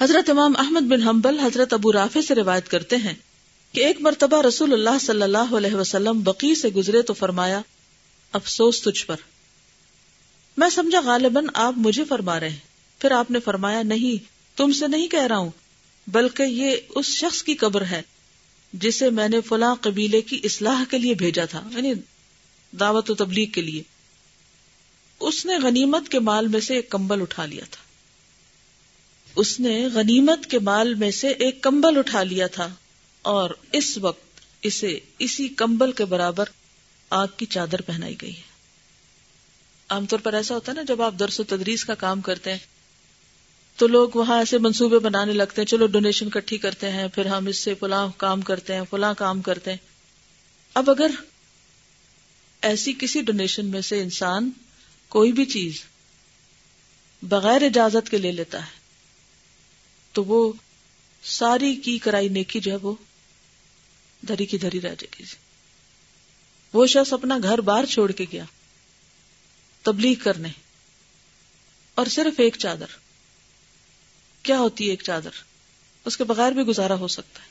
حضرت 0.00 0.30
امام 0.30 0.52
احمد 0.58 0.80
بن 0.80 1.02
حنبل 1.02 1.38
حضرت 1.38 1.72
ابو 1.72 1.92
رافع 1.92 2.20
سے 2.20 2.34
روایت 2.34 2.68
کرتے 2.68 2.96
ہیں 2.96 3.14
کہ 3.72 3.80
ایک 3.80 4.00
مرتبہ 4.00 4.42
رسول 4.42 4.72
اللہ 4.72 4.98
صلی 5.00 5.22
اللہ 5.22 5.56
علیہ 5.56 5.74
وسلم 5.74 6.22
بقی 6.22 6.54
سے 6.54 6.68
گزرے 6.68 7.02
تو 7.02 7.14
فرمایا، 7.14 7.60
افسوس 8.32 8.82
تجھ 8.82 9.06
پر۔ 9.06 9.16
میں 10.56 10.70
سمجھا، 10.70 11.00
غالباً 11.00 11.46
آپ 11.54 11.74
مجھے 11.76 12.04
فرما 12.04 12.40
رہے 12.40 12.48
ہیں۔ 12.48 13.00
پھر 13.00 13.10
آپ 13.10 13.30
نے 13.30 13.40
فرمایا، 13.40 13.82
نہیں، 13.82 14.24
تم 14.56 14.72
سے 14.72 14.88
نہیں 14.88 15.08
کہہ 15.08 15.26
رہا 15.26 15.36
ہوں، 15.36 15.50
بلکہ 16.06 16.42
یہ 16.42 16.76
اس 16.88 17.06
شخص 17.06 17.42
کی 17.42 17.54
قبر 17.54 17.84
ہے 17.84 18.02
جسے 18.72 19.10
میں 19.10 19.28
نے 19.28 19.40
فلاں 19.40 19.74
قبیلے 19.80 20.20
کی 20.20 20.40
اصلاح 20.44 20.84
کے 20.90 20.98
لیے 20.98 21.14
بھیجا 21.14 21.44
تھا 21.44 21.68
یعنی 21.76 21.92
دعوت 22.72 23.10
و 23.10 23.14
تبلیغ 23.14 23.46
کے 23.46 23.60
لیے۔ 23.60 23.82
اس 25.20 25.46
نے 25.46 25.58
غنیمت 25.58 26.08
کے 26.08 26.18
مال 26.18 26.48
میں 26.48 26.60
سے 26.60 26.74
ایک 26.74 26.90
کمبل 26.90 27.22
اٹھا 27.22 27.46
لیا 27.46 27.64
تھا۔ 27.70 27.87
اس 29.38 29.60
نے 29.60 29.88
غنیمت 29.94 30.46
کے 30.46 30.58
مال 30.58 30.94
میں 30.94 31.10
سے 31.10 31.28
ایک 31.28 31.60
کمبل 31.60 31.98
اٹھا 31.98 32.22
لیا 32.22 32.46
تھا 32.46 32.68
اور 33.22 33.50
اس 33.72 33.98
وقت 33.98 34.40
اسے 34.62 34.98
اسی 35.18 35.48
کمبل 35.48 35.92
کے 35.92 36.04
برابر 36.04 36.44
آگ 37.10 37.26
کی 37.36 37.46
چادر 37.46 37.80
پہنائی 37.80 38.14
گئی 38.22 38.36
ہے۔ 38.36 38.48
عام 39.88 40.06
طور 40.06 40.18
پر 40.18 40.34
ایسا 40.34 40.54
ہوتا 40.54 40.72
ہے 40.72 40.76
نا، 40.76 40.82
جب 40.82 41.02
آپ 41.02 41.14
درس 41.18 41.40
و 41.40 41.44
تدریس 41.44 41.84
کا 41.84 41.94
کام 41.94 42.20
کرتے 42.20 42.50
ہیں 42.50 42.58
تو 43.76 43.86
لوگ 43.86 44.08
وہاں 44.14 44.38
ایسے 44.38 44.58
منصوبے 44.58 44.98
بنانے 44.98 45.32
لگتے 45.32 45.60
ہیں، 45.60 45.66
چلو 45.66 45.86
ڈونیشن 45.86 46.30
کٹھی 46.30 46.58
کرتے 46.58 46.92
ہیں، 46.92 47.08
پھر 47.08 47.26
ہم 47.26 47.46
اس 47.46 47.58
سے 47.58 47.74
فلاں 47.74 48.08
کام 48.16 48.40
کرتے 48.40 48.74
ہیں، 48.74 48.82
فلاں 48.90 49.14
کام 49.14 49.42
کرتے 49.42 49.70
ہیں۔ 49.70 49.78
اب 50.74 50.90
اگر 50.90 51.10
ایسی 52.62 52.92
کسی 52.92 53.22
ڈونیشن 53.22 53.66
میں 53.66 53.80
سے 53.80 54.02
انسان 54.02 54.50
کوئی 55.08 55.32
بھی 55.32 55.44
چیز 55.44 55.72
بغیر 57.22 57.62
اجازت 57.62 58.10
کے 58.10 58.18
لے 58.18 58.32
لیتا 58.32 58.66
ہے 58.66 58.77
تو 60.18 60.24
وہ 60.24 60.52
ساری 61.22 61.76
کی 61.76 61.98
کرائی 61.98 62.28
نیکی 62.28 62.60
جو 62.60 62.72
ہے 62.72 62.76
وہ 62.76 62.94
دری 64.28 64.46
کی 64.46 64.58
دری 64.58 64.80
رہ 64.80 64.88
جائے 64.88 65.06
گی 65.18 65.24
جی۔ 65.24 65.36
وہ 66.72 66.86
شخص 66.86 67.12
اپنا 67.12 67.38
گھر 67.42 67.60
بار 67.60 67.84
چھوڑ 67.84 68.12
کے 68.12 68.26
گیا، 68.32 68.44
تبلیغ 69.82 70.14
کرنے، 70.22 70.48
اور 71.94 72.06
صرف 72.06 72.40
ایک 72.40 72.56
چادر۔ 72.58 72.86
کیا 74.42 74.58
ہوتی 74.58 74.84
ہے 74.84 74.90
ایک 74.90 75.02
چادر؟ 75.02 75.30
اس 76.04 76.16
کے 76.16 76.24
بغیر 76.24 76.52
بھی 76.52 76.62
گزارا 76.62 76.94
ہو 76.94 77.08
سکتا 77.08 77.42
ہے۔ 77.42 77.48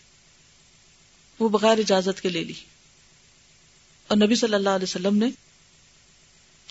وہ 1.40 1.50
بغیر 1.50 1.78
اجازت 1.78 2.22
کے 2.22 2.30
لے 2.30 2.44
لی۔ 2.44 2.54
اور 4.08 4.18
نبی 4.18 4.36
صلی 4.36 4.54
اللہ 4.54 4.70
علیہ 4.70 4.84
وسلم 4.84 5.18
نے، 5.18 5.30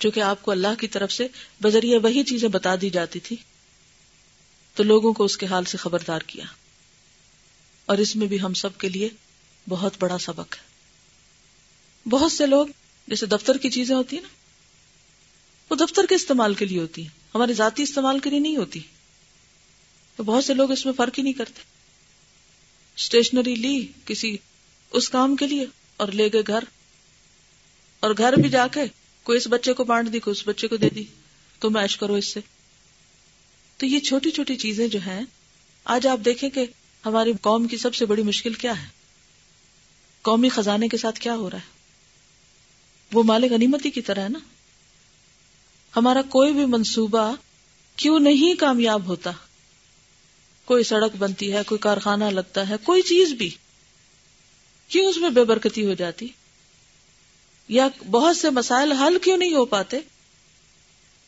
جو 0.01 0.11
کہ 0.11 0.21
آپ 0.21 0.43
کو 0.43 0.51
اللہ 0.51 0.81
کی 0.81 0.89
طرف 0.89 1.13
سے 1.13 1.29
بذریعہ 1.63 1.99
وہی 2.03 2.25
چیزیں 2.25 2.49
بتا 2.49 2.75
دی 2.81 2.91
جاتی 2.91 3.21
تھی 3.21 3.37
تو 4.77 4.83
لوگوں 4.83 5.13
کو 5.13 5.25
اس 5.25 5.37
کے 5.37 5.47
حال 5.47 5.65
سے 5.65 5.77
خبردار 5.77 6.21
کیا۔ 6.21 6.45
اور 7.87 7.99
اس 7.99 8.17
میں 8.17 8.27
بھی 8.27 8.41
ہم 8.41 8.55
سب 8.55 8.79
کے 8.79 8.89
لیے 8.89 9.09
بہت 9.69 9.93
بڑا 9.99 10.19
سبق 10.19 10.57
ہے۔ 10.57 10.63
بہت 12.09 12.33
سے 12.33 12.47
لوگ 12.47 12.67
جیسے 13.09 13.27
دفتر 13.27 13.57
کی 13.57 13.71
چیزیں 13.71 13.97
ہوتی 13.97 14.17
ہیں 14.17 14.23
نا، 14.23 14.29
وہ 15.71 15.77
دفتر 15.77 16.07
کے 16.09 16.15
استعمال 16.15 16.55
کے 16.55 16.65
لیے 16.65 16.81
ہوتی 16.81 17.03
ہیں۔ 17.03 17.09
ہمارے 17.35 17.53
ذاتی 17.53 17.83
استعمال 17.83 18.19
کے 18.19 18.31
لیے 18.31 18.39
نہیں 18.39 18.57
ہوتی۔ 18.57 18.81
تو 20.17 20.23
بہت 20.23 20.45
سے 20.45 20.55
لوگ 20.55 20.71
اس 20.71 20.85
میں 20.85 20.93
فرق 20.97 21.19
ہی 21.19 21.23
نہیں 21.23 21.33
کرتے۔ 21.33 21.61
اسٹیشنری 22.97 23.55
لی 23.55 23.87
کسی 24.05 24.37
اس 24.93 25.09
کام 25.09 25.37
کے 25.37 25.47
لیے 25.47 25.67
اور 25.97 26.09
لے 26.09 26.29
گئے 26.33 26.43
گھر۔ 26.47 26.65
اور 28.01 28.11
گھر 28.19 28.33
بھی 28.33 28.49
جا 28.49 28.67
کے 28.67 28.81
کوئی 29.23 29.39
اس 29.39 29.47
بچے 29.47 29.73
کو 29.73 29.85
بانٹ 29.85 30.13
دی، 30.13 30.21
کوئی 30.21 30.33
اس 30.33 30.49
بچے 30.49 30.69
کو 30.69 30.77
دے 30.77 30.91
دی۔ 30.91 31.05
تم 31.61 31.77
ایش 31.77 31.97
کرو 31.97 32.15
اس 32.15 32.27
سے۔ 32.27 32.41
تو 33.77 33.87
یہ 33.87 34.01
چھوٹی 34.01 34.31
چھوٹی 34.31 34.57
چیزیں 34.57 34.89
جو 34.89 34.99
ہیں، 35.07 35.21
آج 35.85 36.07
آپ 36.07 36.19
دیکھیں 36.25 36.51
کہ 36.51 36.67
ہماری 37.07 37.33
قوم 37.41 37.67
کی 37.67 37.77
سب 37.77 37.95
سے 37.95 38.07
بڑی 38.07 38.23
مشکل 38.23 38.53
کیا 38.53 38.83
ہے؟ 38.83 38.89
قومی 40.23 40.49
خزانے 40.49 40.89
کے 40.89 40.97
ساتھ 40.97 41.21
کیا 41.21 41.35
ہو 41.35 41.51
رہا 41.51 41.59
ہے؟ 41.59 41.77
وہ 43.13 43.23
مالک 43.23 43.53
غنیمتی 43.53 43.91
کی 43.91 44.03
طرح 44.03 44.23
ہے 44.23 44.29
نا؟ 44.29 44.39
ہمارا 45.97 46.23
کوئی 46.23 46.53
بھی 46.53 46.65
منصوبہ 46.65 47.35
کیوں 47.97 48.21
نہیں 48.21 48.55
کامیاب 48.55 49.07
ہوتا؟ 49.07 49.31
کوئی 50.65 50.85
سڑک 50.85 51.17
بنتی 51.17 51.53
ہے، 51.53 51.63
کوئی 51.67 51.79
کارخانہ 51.79 52.25
لگتا 52.25 52.69
ہے، 52.69 52.75
کوئی 52.83 53.03
چیز 53.03 53.33
بھی 53.33 53.51
کیوں 54.89 55.07
اس 55.07 55.17
میں 55.17 55.31
بے 55.31 55.45
برکتی 55.45 55.87
ہو 55.87 55.95
جاتی؟ 55.95 56.29
یا 57.69 57.89
بہت 58.11 58.37
سے 58.37 58.51
مسائل 58.51 58.93
حل 58.93 59.19
کیوں 59.19 59.37
نہیں 59.37 59.55
ہو 59.55 59.65
پاتے؟ 59.65 60.01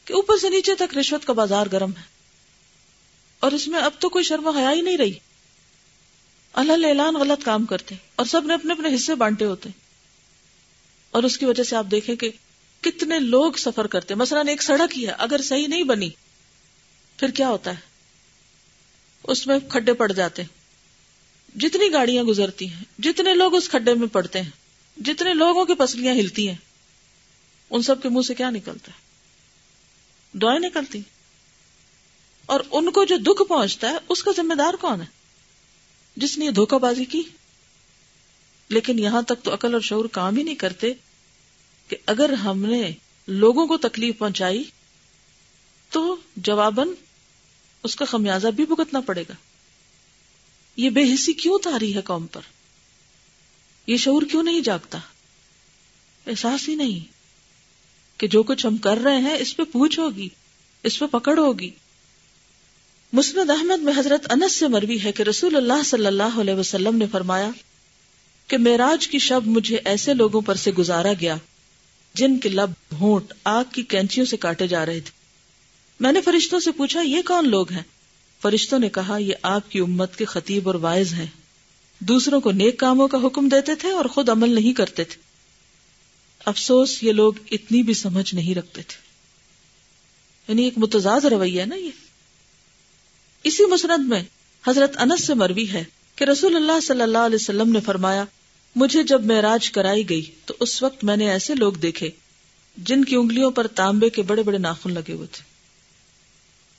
کہ 0.04 0.12
اوپر 0.12 0.37
سے 0.41 0.48
نیچے 0.48 0.75
تک 0.75 0.97
رشوت 0.97 1.25
کا 1.25 1.32
بازار 1.32 1.66
گرم 1.72 1.91
ہے۔ 1.91 2.17
اور 3.41 3.53
اس 3.53 3.69
میں 3.69 3.81
اب 3.81 3.93
تو 3.99 4.09
کوئی 4.09 4.25
شرم 4.25 4.49
حیا 4.49 4.72
ہی 4.72 4.81
نہیں 4.81 4.97
رہی۔ 4.97 5.12
اللہ 6.53 6.87
اعلان 6.87 7.15
غلط 7.15 7.44
کام 7.44 7.66
کرتے 7.66 7.94
اور 8.16 8.26
سب 8.26 8.47
نے 8.47 8.54
اپنے 8.54 8.72
اپنے 8.72 8.94
حصے 8.94 9.15
بانٹے 9.15 9.44
ہوتے 9.44 9.69
اور 11.10 11.22
اس 11.22 11.38
کی 11.38 11.44
وجہ 11.44 11.62
سے 11.62 11.76
آپ 11.76 11.87
دیکھیں 11.91 12.16
کہ 12.16 12.31
کتنے 12.81 13.19
لوگ 13.19 13.53
سفر 13.53 13.87
کرتے 13.87 14.15
مثلا 14.15 14.41
ایک 14.49 14.62
سڑک 14.62 14.99
ہی 14.99 15.06
ہے، 15.06 15.12
اگر 15.12 15.43
صحیح 15.43 15.69
نہیں 15.69 15.82
بنی، 15.82 16.10
پھر 17.16 17.31
کیا 17.31 17.49
ہوتا 17.49 17.71
ہے؟ 17.71 17.76
اس 19.25 19.47
میں 19.47 19.59
کھڈے 19.69 19.93
پڑ 19.93 20.12
جاتے 20.12 20.43
جتنی 21.56 21.93
گاڑیاں 21.93 22.25
گزرتی 22.25 22.69
ہیں، 22.69 22.84
جتنے 22.99 23.34
لوگ 23.34 23.55
اس 23.55 23.69
کھڈے 23.69 23.94
میں 23.94 24.09
پڑتے 24.09 24.43
ہیں، 24.43 24.50
جتنے 24.97 25.34
لوگوں 25.34 25.65
کی 25.65 25.75
پسلیاں 25.75 26.15
ہلتی 26.15 26.49
ہیں، 26.49 26.56
ان 27.70 27.82
سب 27.82 28.03
کے 28.03 28.09
منہ 28.09 28.22
سے 28.22 28.34
کیا 28.34 28.50
نکلتا 28.50 28.93
ہے؟ 28.93 30.38
دعائیں 30.38 30.60
نکلتی 30.60 31.00
اور 32.48 32.60
ان 32.70 32.91
کو 32.91 33.04
جو 33.04 33.16
دکھ 33.16 33.48
پہنچتا 33.48 33.91
ہے، 33.91 33.97
اس 34.09 34.22
کا 34.22 34.31
ذمہ 34.36 34.54
دار 34.54 34.75
کون 34.75 35.00
ہے؟ 35.00 35.06
جس 36.16 36.38
نے 36.38 36.44
یہ 36.44 36.50
دھوکہ 36.50 36.78
بازی 36.78 37.04
کی۔ 37.04 37.22
لیکن 38.69 38.98
یہاں 38.98 39.22
تک 39.22 39.44
تو 39.44 39.54
عقل 39.54 39.72
اور 39.72 39.81
شعور 39.81 40.04
کام 40.04 40.36
ہی 40.36 40.42
نہیں 40.42 40.54
کرتے 40.54 40.92
کہ 41.88 41.97
اگر 42.06 42.32
ہم 42.32 42.64
نے 42.64 42.92
لوگوں 43.26 43.66
کو 43.66 43.76
تکلیف 43.76 44.19
پہنچائی، 44.19 44.64
تو 45.91 46.16
جواباً 46.37 46.88
اس 47.82 47.97
کا 47.97 48.04
خمیازہ 48.04 48.48
بھی 48.48 48.66
بھگتنا 48.66 49.00
پڑے 49.00 49.22
گا۔ 49.28 49.34
یہ 50.76 50.91
بے 50.91 51.14
حسی 51.14 51.32
کیوں 51.32 51.58
تاری 51.64 51.94
ہے 51.94 52.00
قوم 52.00 52.26
پر؟ 52.26 52.41
یہ 53.87 53.97
شعور 53.97 54.22
کیوں 54.22 54.42
نہیں 54.42 54.60
جاگتا؟ 54.60 54.98
احساس 56.26 56.69
ہی 56.69 56.75
نہیں 56.75 57.12
کہ 58.20 58.26
جو 58.26 58.42
کچھ 58.42 58.66
ہم 58.66 58.76
کر 58.76 58.97
رہے 58.97 59.16
ہیں، 59.16 59.37
اس 59.38 59.56
پہ 59.56 59.62
پوچھ 59.62 59.98
ہوگی 59.98 60.28
اس 60.82 60.98
پہ 60.98 61.06
پکڑ 61.06 61.38
ہوگی 61.38 61.70
مسند 63.12 63.50
احمد 63.50 63.82
میں 63.82 63.92
حضرت 63.96 64.32
انس 64.32 64.56
سے 64.56 64.69
مروی 64.69 64.98
ہے 65.04 65.12
کہ 65.12 65.22
رسول 65.22 65.56
اللہ 65.56 65.82
صلی 65.84 66.06
اللہ 66.06 66.41
علیہ 66.41 66.54
وسلم 66.54 66.96
نے 66.96 67.06
فرمایا 67.12 67.50
کہ 68.46 68.58
میراج 68.58 69.08
کی 69.08 69.19
شب 69.19 69.41
مجھے 69.46 69.78
ایسے 69.84 70.14
لوگوں 70.14 70.41
پر 70.41 70.54
سے 70.54 70.72
گزارا 70.72 71.12
گیا 71.20 71.36
جن 72.14 72.38
کے 72.38 72.48
لب 72.48 72.94
ہونٹ 73.00 73.32
آگ 73.44 73.64
کی 73.72 73.82
کینچیوں 73.82 74.26
سے 74.26 74.36
کاٹے 74.36 74.66
جا 74.66 74.86
رہے 74.86 75.00
تھے۔ 75.00 75.10
میں 76.00 76.12
نے 76.12 76.20
فرشتوں 76.20 76.60
سے 76.60 76.70
پوچھا، 76.72 77.00
یہ 77.00 77.22
کون 77.26 77.48
لوگ 77.48 77.72
ہیں؟ 77.72 77.82
فرشتوں 78.42 78.78
نے 78.78 78.88
کہا، 78.88 79.16
یہ 79.16 79.34
آپ 79.42 79.70
کی 79.70 79.78
امت 79.78 80.16
کے 80.16 80.25
خطیب 80.25 80.66
اور 80.66 80.75
وائز 80.75 81.14
ہیں۔ 81.14 81.26
دوسروں 81.98 82.40
کو 82.40 82.50
نیک 82.50 82.78
کاموں 82.78 83.08
کا 83.08 83.19
حکم 83.26 83.48
دیتے 83.48 83.75
تھے 83.75 83.90
اور 83.90 84.04
خود 84.04 84.28
عمل 84.28 84.54
نہیں 84.54 84.72
کرتے 84.72 85.04
تھے۔ 85.04 85.22
افسوس، 86.44 87.02
یہ 87.02 87.12
لوگ 87.12 87.32
اتنی 87.50 87.82
بھی 87.82 87.94
سمجھ 87.94 88.34
نہیں 88.34 88.54
رکھتے 88.54 88.82
تھے۔ 88.82 89.02
یعنی 90.48 90.64
ایک 90.64 90.75
متضاد 90.76 91.20
رویہ 91.20 91.60
ہے 91.60 91.66
نا 91.66 91.75
یہ۔ 91.75 92.07
اسی 93.44 93.65
مسند 93.65 94.09
میں 94.09 94.22
حضرت 94.69 94.97
انس 94.99 95.26
سے 95.26 95.34
مروی 95.34 95.71
ہے 95.71 95.84
کہ 96.16 96.25
رسول 96.25 96.56
اللہ 96.56 96.81
صلی 96.81 97.03
اللہ 97.03 97.19
علیہ 97.19 97.34
وسلم 97.34 97.72
نے 97.72 97.81
فرمایا، 97.81 98.25
مجھے 98.76 99.03
جب 99.03 99.25
معراج 99.25 99.71
کرائی 99.71 100.09
گئی 100.09 100.31
تو 100.44 100.54
اس 100.60 100.82
وقت 100.82 101.04
میں 101.04 101.16
نے 101.16 101.31
ایسے 101.31 101.54
لوگ 101.54 101.72
دیکھے 101.72 102.10
جن 102.76 103.04
کی 103.04 103.16
انگلیوں 103.16 103.50
پر 103.50 103.66
تانبے 103.66 104.10
کے 104.10 104.22
بڑے 104.22 104.43
بڑے 104.43 104.59
ناخن 104.59 104.93
لگے 104.93 105.12
ہوئے 105.12 105.26
تھے۔ 105.26 105.43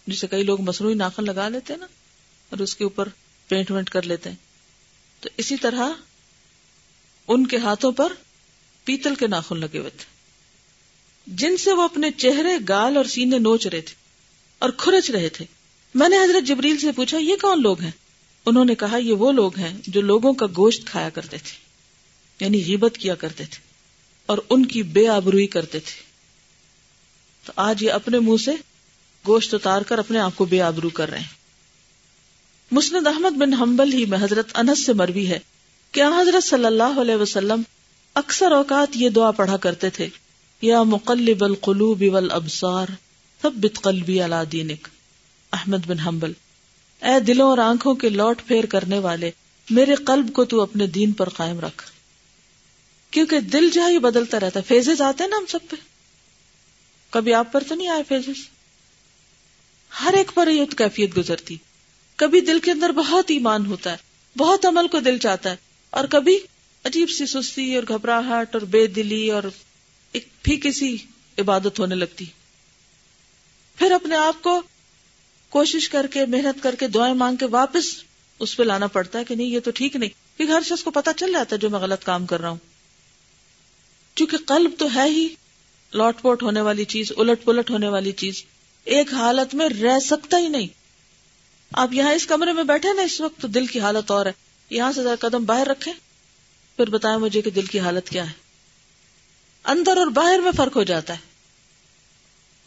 جسے 0.07 0.27
کئی 0.27 0.43
لوگ 0.43 0.61
مصنوعی 0.61 0.93
ناخن 0.93 1.25
لگا 1.25 1.49
لیتے 1.49 1.75
نا، 1.75 1.85
اور 2.49 2.59
اس 2.59 2.75
کے 2.75 2.83
اوپر 2.83 3.09
پینٹ 3.47 3.71
وینٹ 3.71 3.89
کر 3.89 4.01
لیتے 4.01 4.29
ہیں۔ 4.29 4.37
تو 5.19 5.29
اسی 5.37 5.57
طرح 5.57 5.89
ان 7.27 7.47
کے 7.47 7.57
ہاتھوں 7.57 7.91
پر 7.91 8.13
پیتل 8.83 9.15
کے 9.15 9.27
ناخن 9.27 9.59
لگے 9.59 9.79
ہوئے 9.79 9.89
تھے۔ 9.89 10.05
جن 11.27 11.57
سے 11.57 11.73
وہ 11.73 11.81
اپنے 11.81 12.11
چہرے 12.11 12.57
گال 12.69 12.97
اور 12.97 13.05
سینے 13.05 13.39
نوچ 13.39 13.67
رہے 13.67 13.81
تھے 13.81 13.95
اور 14.59 14.69
کھرچ 14.69 15.11
رہے 15.11 15.29
تھے۔ 15.29 15.45
میں 15.95 16.09
نے 16.09 16.17
حضرت 16.17 16.47
جبریل 16.47 16.77
سے 16.77 16.91
پوچھا، 16.91 17.17
یہ 17.17 17.35
کون 17.41 17.61
لوگ 17.61 17.81
ہیں؟ 17.81 17.91
انہوں 18.45 18.65
نے 18.65 18.75
کہا، 18.75 18.97
یہ 18.97 19.13
وہ 19.13 19.31
لوگ 19.31 19.57
ہیں 19.57 19.77
جو 19.87 20.01
لوگوں 20.01 20.33
کا 20.33 20.45
گوشت 20.57 20.85
کھایا 20.85 21.09
کرتے 21.09 21.37
تھے 21.37 21.69
یعنی 22.45 22.63
غیبت 22.65 22.97
کیا 22.97 23.15
کرتے 23.15 23.45
تھے 23.45 23.59
اور 24.25 24.37
ان 24.49 24.65
کی 24.65 24.83
بے 24.83 25.07
آبروئی 25.07 25.47
کرتے 25.47 25.79
تھے۔ 25.79 26.09
تو 27.45 27.53
آج 27.55 27.83
یہ 27.83 27.91
اپنے 27.91 28.19
منہ 28.19 28.37
سے 28.37 28.51
گوشت 29.27 29.53
اتار 29.53 29.81
کر 29.81 29.97
اپنے 29.97 30.19
آپ 30.19 30.31
کو 30.35 30.45
بے 30.45 30.61
آبرو 30.61 30.89
کر 30.89 31.09
رہے 31.09 31.19
ہیں۔ 31.19 31.39
مسند 32.71 33.07
احمد 33.07 33.37
بن 33.37 33.53
حنبل 33.53 33.93
ہی 33.93 34.05
میں 34.05 34.17
حضرت 34.21 34.47
انس 34.53 34.85
سے 34.85 34.93
مروی 34.93 35.27
ہے 35.27 35.39
کہ 35.91 36.03
حضرت 36.03 36.43
صلی 36.43 36.65
اللہ 36.65 36.99
علیہ 37.01 37.15
وسلم 37.15 37.61
اکثر 38.15 38.51
اوقات 38.51 38.87
یہ 38.95 39.09
دعا 39.09 39.31
پڑھا 39.31 39.57
کرتے 39.57 39.89
تھے، 39.89 40.07
یا 40.61 40.83
مقلب 40.83 41.43
القلوب 41.43 42.03
والابصار، 42.11 42.87
ثبت 43.41 43.81
قلبی 43.81 44.25
علی 44.25 44.45
دینک۔ 44.51 44.87
احمد 45.51 45.77
بن 45.87 45.99
حنبل، 45.99 46.31
اے 47.01 47.19
دلوں 47.19 47.49
اور 47.49 47.57
آنکھوں 47.57 47.95
کے 47.95 48.09
لوٹ 48.09 48.41
پھیر 48.47 48.65
کرنے 48.65 48.99
والے، 48.99 49.31
میرے 49.69 49.95
قلب 49.95 50.33
کو 50.33 50.45
تو 50.45 50.61
اپنے 50.61 50.87
دین 50.87 51.11
پر 51.11 51.29
قائم 51.29 51.59
رکھ۔ 51.59 51.91
کیونکہ 53.11 53.39
دل 53.39 53.69
جو 53.69 53.83
ہے 53.83 53.93
یہ 53.93 53.99
بدلتا 53.99 54.39
رہتا 54.39 54.59
ہے 54.59 54.65
فیزز 54.67 55.01
آتے 55.01 55.23
ہیں 55.23 55.29
نا 55.29 55.37
ہم 55.37 55.45
سب 55.45 55.59
پہ۔ 55.69 55.75
کبھی 57.09 57.33
آپ 57.33 57.51
پر 57.51 57.63
تو 57.67 57.75
نہیں 57.75 57.87
آئے 57.87 58.03
فیزز 58.07 58.47
ہر 60.01 60.13
ایک 60.13 60.31
پر 60.33 60.47
یہ 60.47 60.65
کیفیت 60.77 61.17
گزرتی۔ 61.17 61.57
کبھی 62.15 62.41
دل 62.41 62.59
کے 62.59 62.71
اندر 62.71 62.89
بہت 62.89 63.31
ایمان 63.31 63.65
ہوتا 63.65 63.91
ہے، 63.91 63.97
بہت 64.37 64.65
عمل 64.65 64.87
کو 64.87 64.99
دل 64.99 65.17
چاہتا 65.17 65.51
ہے، 65.51 65.55
اور 65.89 66.05
کبھی 66.05 66.39
عجیب 66.83 67.09
سی 67.09 67.25
سستی 67.25 67.75
اور 67.75 67.83
گھبراہٹ 67.87 68.55
اور 68.55 68.61
بے 68.61 68.87
دلی 68.87 69.31
اور 69.31 69.43
ایک 70.11 70.27
پھیکی 70.43 70.71
سی 70.71 70.97
عبادت 71.37 71.79
ہونے 71.79 71.95
لگتی۔ 71.95 72.25
پھر 73.75 73.91
اپنے 73.91 74.15
آپ 74.15 74.43
کو 74.43 74.61
کوشش 75.49 75.89
کر 75.89 76.07
کے، 76.07 76.25
محنت 76.25 76.63
کر 76.63 76.75
کے، 76.75 76.87
دعائیں 76.87 77.15
مانگ 77.15 77.35
کے 77.35 77.45
واپس 77.45 78.03
اس 78.39 78.57
پہ 78.57 78.63
لانا 78.63 78.87
پڑتا 78.87 79.19
ہے 79.19 79.23
کہ 79.23 79.35
نہیں، 79.35 79.47
یہ 79.47 79.59
تو 79.59 79.71
ٹھیک 79.71 79.95
نہیں۔ 79.95 80.09
کیونکہ 80.37 80.53
ہر 80.53 80.61
شخص 80.65 80.83
کو 80.83 80.91
پتا 80.91 81.13
چل 81.13 81.31
جاتا 81.33 81.55
ہے 81.55 81.59
جو 81.59 81.69
میں 81.69 81.79
غلط 81.79 82.03
کام 82.03 82.25
کر 82.25 82.41
رہا 82.41 82.49
ہوں۔ 82.49 82.57
کیونکہ 84.15 84.37
قلب 84.37 84.71
تو 84.77 84.87
ہے 84.95 85.09
ہی 85.09 85.27
لوٹ 85.93 86.21
پوٹ 86.21 86.43
ہونے 86.43 86.61
والی 86.61 86.85
چیز، 86.85 87.11
الٹ 87.17 87.43
پلٹ 87.43 87.69
ہونے 87.69 87.87
والی 87.87 88.11
چیز۔ 88.11 88.43
ایک 88.83 89.13
حالت 89.13 89.55
میں 89.55 89.69
رہ 89.69 89.99
سکتا 89.99 90.37
ہی 90.37 90.47
نہیں۔ 90.47 90.67
آپ 91.73 91.93
یہاں 91.93 92.11
اس 92.11 92.27
کمرے 92.27 92.53
میں 92.53 92.63
بیٹھے 92.63 92.93
نا، 92.93 93.01
اس 93.01 93.21
وقت 93.21 93.41
تو 93.41 93.47
دل 93.47 93.65
کی 93.65 93.79
حالت 93.79 94.11
اور 94.11 94.25
ہے۔ 94.25 94.31
یہاں 94.69 94.91
سے 94.91 95.03
ذرا 95.03 95.15
قدم 95.15 95.45
باہر 95.45 95.67
رکھیں، 95.67 95.93
پھر 96.77 96.89
بتائیں 96.89 97.17
مجھے 97.17 97.41
کہ 97.41 97.49
دل 97.49 97.65
کی 97.65 97.79
حالت 97.79 98.09
کیا 98.09 98.27
ہے۔ 98.27 98.33
اندر 99.63 99.97
اور 99.97 100.07
باہر 100.07 100.39
میں 100.39 100.51
فرق 100.57 100.75
ہو 100.75 100.83
جاتا 100.83 101.13
ہے۔ 101.13 101.19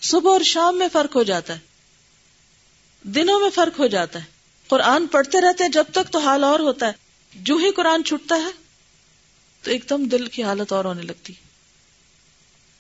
صبح 0.00 0.32
اور 0.32 0.40
شام 0.40 0.78
میں 0.78 0.88
فرق 0.92 1.16
ہو 1.16 1.22
جاتا 1.22 1.54
ہے۔ 1.54 1.71
دنوں 3.02 3.40
میں 3.40 3.50
فرق 3.50 3.78
ہو 3.78 3.86
جاتا 3.86 4.18
ہے۔ 4.18 4.24
قرآن 4.68 5.06
پڑھتے 5.06 5.40
رہتے 5.40 5.64
ہیں، 5.64 5.70
جب 5.70 5.84
تک 5.92 6.12
تو 6.12 6.18
حال 6.18 6.44
اور 6.44 6.60
ہوتا 6.60 6.86
ہے۔ 6.86 6.92
جو 7.34 7.56
ہی 7.56 7.70
قرآن 7.70 8.04
چھٹتا 8.04 8.34
ہے، 8.36 8.50
تو 9.62 9.70
ایک 9.70 9.84
دم 9.90 10.04
دل 10.04 10.26
کی 10.26 10.42
حالت 10.42 10.72
اور 10.72 10.84
ہونے 10.84 11.02
لگتی۔ 11.02 11.32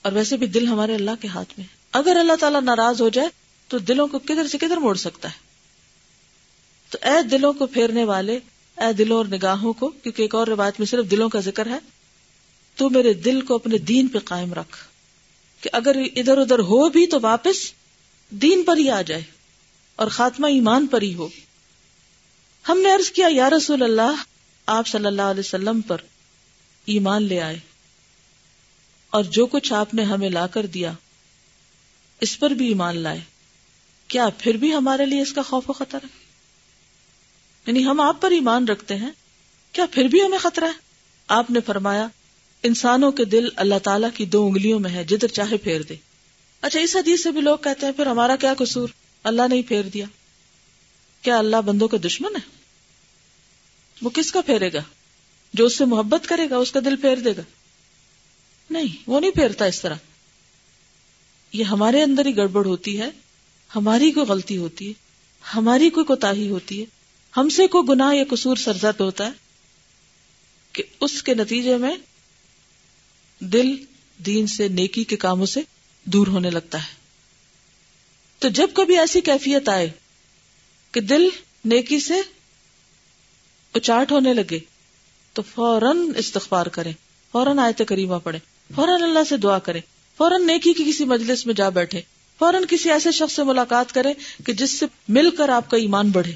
اور 0.02 0.12
ویسے 0.12 0.36
بھی 0.36 0.46
دل 0.46 0.66
ہمارے 0.66 0.94
اللہ 0.94 1.10
کے 1.20 1.28
ہاتھ 1.28 1.52
میں 1.58 1.66
اگر 1.92 2.16
اللہ 2.20 2.32
تعالیٰ 2.40 2.60
ناراض 2.60 3.00
ہو 3.00 3.08
جائے، 3.08 3.28
تو 3.68 3.78
دلوں 3.78 4.06
کو 4.06 4.18
کدھر 4.18 4.46
سے 4.46 4.58
کدھر 4.58 4.76
موڑ 4.76 4.94
سکتا 4.94 5.28
ہے۔ 5.28 5.38
تو 6.90 6.98
اے 7.02 7.22
دلوں 7.22 7.52
کو 7.52 7.66
پھیرنے 7.66 8.04
والے، 8.04 8.38
اے 8.76 8.92
دلوں 8.92 9.16
اور 9.16 9.26
نگاہوں 9.26 9.72
کو، 9.72 9.88
کیونکہ 9.88 10.22
ایک 10.22 10.34
اور 10.34 10.46
روایت 10.46 10.74
میں 10.78 10.86
صرف 10.86 11.10
دلوں 11.10 11.28
کا 11.28 11.40
ذکر 11.40 11.66
ہے، 11.66 11.78
تو 12.76 12.90
میرے 12.90 13.12
دل 13.12 13.40
کو 13.40 13.54
اپنے 13.54 13.78
دین 13.78 14.08
پہ 14.08 14.18
قائم 14.18 14.54
رکھ۔ 14.54 14.76
کہ 15.60 15.70
اگر 15.72 15.96
ادھر 16.16 16.38
ادھر 16.38 16.58
ہو 16.58 16.88
بھی 16.88 17.06
تو 17.06 17.18
واپس 17.22 17.72
دین 18.30 18.62
پر 18.62 18.76
ہی 18.76 18.90
آ 18.90 19.02
جائے۔ 19.02 19.41
اور 19.96 20.06
خاتمہ 20.08 20.46
ایمان 20.46 20.86
پر 20.86 21.02
ہی 21.02 21.14
ہو۔ 21.14 21.28
ہم 22.68 22.78
نے 22.78 22.92
عرض 22.92 23.10
کیا، 23.10 23.28
یا 23.30 23.50
رسول 23.50 23.82
اللہ، 23.82 24.22
آپ 24.66 24.86
صلی 24.86 25.06
اللہ 25.06 25.22
علیہ 25.22 25.40
وسلم 25.40 25.80
پر 25.80 25.96
ایمان 26.84 27.22
لے 27.22 27.40
آئے۔ 27.40 27.58
اور 29.10 29.24
جو 29.24 29.46
کچھ 29.46 29.72
آپ 29.72 29.94
نے 29.94 30.02
ہمیں 30.02 30.30
لا 30.30 30.46
کر 30.46 30.66
دیا، 30.66 30.92
اس 32.20 32.38
پر 32.38 32.50
بھی 32.50 32.68
ایمان 32.68 32.96
لائے۔ 32.96 33.20
کیا 34.08 34.28
پھر 34.38 34.56
بھی 34.56 34.74
ہمارے 34.74 35.06
لیے 35.06 35.22
اس 35.22 35.32
کا 35.32 35.42
خوف 35.42 35.70
و 35.70 35.72
خطر 35.72 35.98
ہے 36.02 36.22
یعنی 37.66 37.84
ہم 37.84 38.00
آپ 38.00 38.20
پر 38.20 38.30
ایمان 38.30 38.68
رکھتے 38.68 38.96
ہیں، 38.96 39.10
کیا 39.72 39.86
پھر 39.92 40.04
بھی 40.04 40.22
ہمیں 40.22 40.38
خطرہ 40.38 40.64
ہے؟ 40.64 40.78
آپ 41.28 41.50
نے 41.50 41.60
فرمایا، 41.66 42.08
انسانوں 42.62 43.12
کے 43.12 43.24
دل 43.24 43.48
اللہ 43.56 43.78
تعالیٰ 43.82 44.08
کی 44.14 44.24
دو 44.24 44.46
انگلیوں 44.46 44.80
میں 44.80 44.90
ہے 44.90 45.04
جدھر 45.04 45.28
چاہے 45.28 45.56
پھیر 45.56 45.82
دے۔ 45.82 45.96
اچھا 46.60 46.80
اس 46.80 46.96
حدیث 46.96 47.22
سے 47.22 47.30
بھی 47.30 47.40
لوگ 47.40 47.58
کہتے 47.58 47.86
ہیں، 47.86 47.92
پھر 47.92 48.06
ہمارا 48.06 48.36
کیا 48.36 48.54
قصور؟ 48.58 48.88
اللہ 49.24 49.42
نے 49.50 49.54
ہی 49.54 49.62
پھیر 49.62 49.82
دیا۔ 49.82 50.06
کیا 51.22 51.38
اللہ 51.38 51.56
بندوں 51.56 51.88
کا 51.88 51.96
دشمن 52.06 52.36
ہے 52.36 52.40
وہ 54.02 54.10
کس 54.10 54.32
کا 54.32 54.40
پھیرے 54.40 54.72
گا؟ 54.72 54.82
جو 55.54 55.66
اس 55.66 55.78
سے 55.78 55.84
محبت 55.84 56.28
کرے 56.28 56.50
گا، 56.50 56.56
اس 56.56 56.72
کا 56.72 56.80
دل 56.80 56.96
پھیر 56.96 57.16
دے 57.16 57.36
گا۔ 57.36 57.42
نہیں، 58.70 59.02
وہ 59.06 59.20
نہیں 59.20 59.30
پھیرتا 59.30 59.64
اس 59.64 59.80
طرح۔ 59.80 59.94
یہ 61.52 61.64
ہمارے 61.64 62.02
اندر 62.02 62.26
ہی 62.26 62.36
گڑبڑ 62.36 62.66
ہوتی 62.66 63.00
ہے، 63.00 63.10
ہماری 63.76 64.10
کوئی 64.10 64.26
غلطی 64.26 64.56
ہوتی 64.56 64.88
ہے، 64.88 64.92
ہماری 65.54 65.90
کوئی 65.90 66.06
کوتا 66.06 66.30
ہوتی 66.30 66.80
ہے۔ 66.80 66.84
ہم 67.36 67.48
سے 67.48 67.66
کوئی 67.66 67.88
گناہ 67.88 68.14
یا 68.14 68.24
قصور 68.30 68.56
سرزد 68.56 69.00
ہوتا 69.00 69.26
ہے 69.26 69.30
کہ 70.72 70.82
اس 71.00 71.22
کے 71.22 71.34
نتیجے 71.34 71.76
میں 71.76 71.96
دل 73.38 73.84
دین 74.26 74.46
سے 74.46 74.68
نیکی 74.68 75.04
کے 75.04 75.16
کاموں 75.16 75.46
سے 75.46 75.60
دور 76.04 76.26
ہونے 76.26 76.50
لگتا 76.50 76.78
ہے۔ 76.78 77.01
تو 78.42 78.48
جب 78.48 78.68
کبھی 78.74 78.98
ایسی 78.98 79.20
کیفیت 79.20 79.68
آئے 79.68 79.90
کہ 80.92 81.00
دل 81.00 81.28
نیکی 81.64 82.00
سے 82.00 82.14
اچاٹ 83.74 84.12
ہونے 84.12 84.34
لگے، 84.34 84.58
تو 85.32 85.42
فوراً 85.42 85.96
استغفار 86.16 86.66
کریں، 86.66 86.92
فوراً 87.32 87.58
آیت 87.58 87.82
کریمہ 87.88 88.16
پڑھیں، 88.24 88.74
فوراً 88.74 89.02
اللہ 89.02 89.18
سے 89.28 89.36
دعا 89.36 89.58
کریں، 89.58 89.80
فوراً 90.16 90.46
نیکی 90.46 90.72
کی 90.72 90.84
کسی 90.84 91.04
مجلس 91.04 91.46
میں 91.46 91.54
جا 91.54 91.68
بیٹھے 91.68 92.00
فوراً 92.38 92.64
کسی 92.68 92.90
ایسے 92.90 93.12
شخص 93.12 93.36
سے 93.36 93.42
ملاقات 93.42 93.92
کریں 93.92 94.14
کہ 94.46 94.52
جس 94.52 94.70
سے 94.70 94.86
مل 95.08 95.30
کر 95.30 95.48
آپ 95.48 95.70
کا 95.70 95.76
ایمان 95.76 96.10
بڑھے۔ 96.10 96.34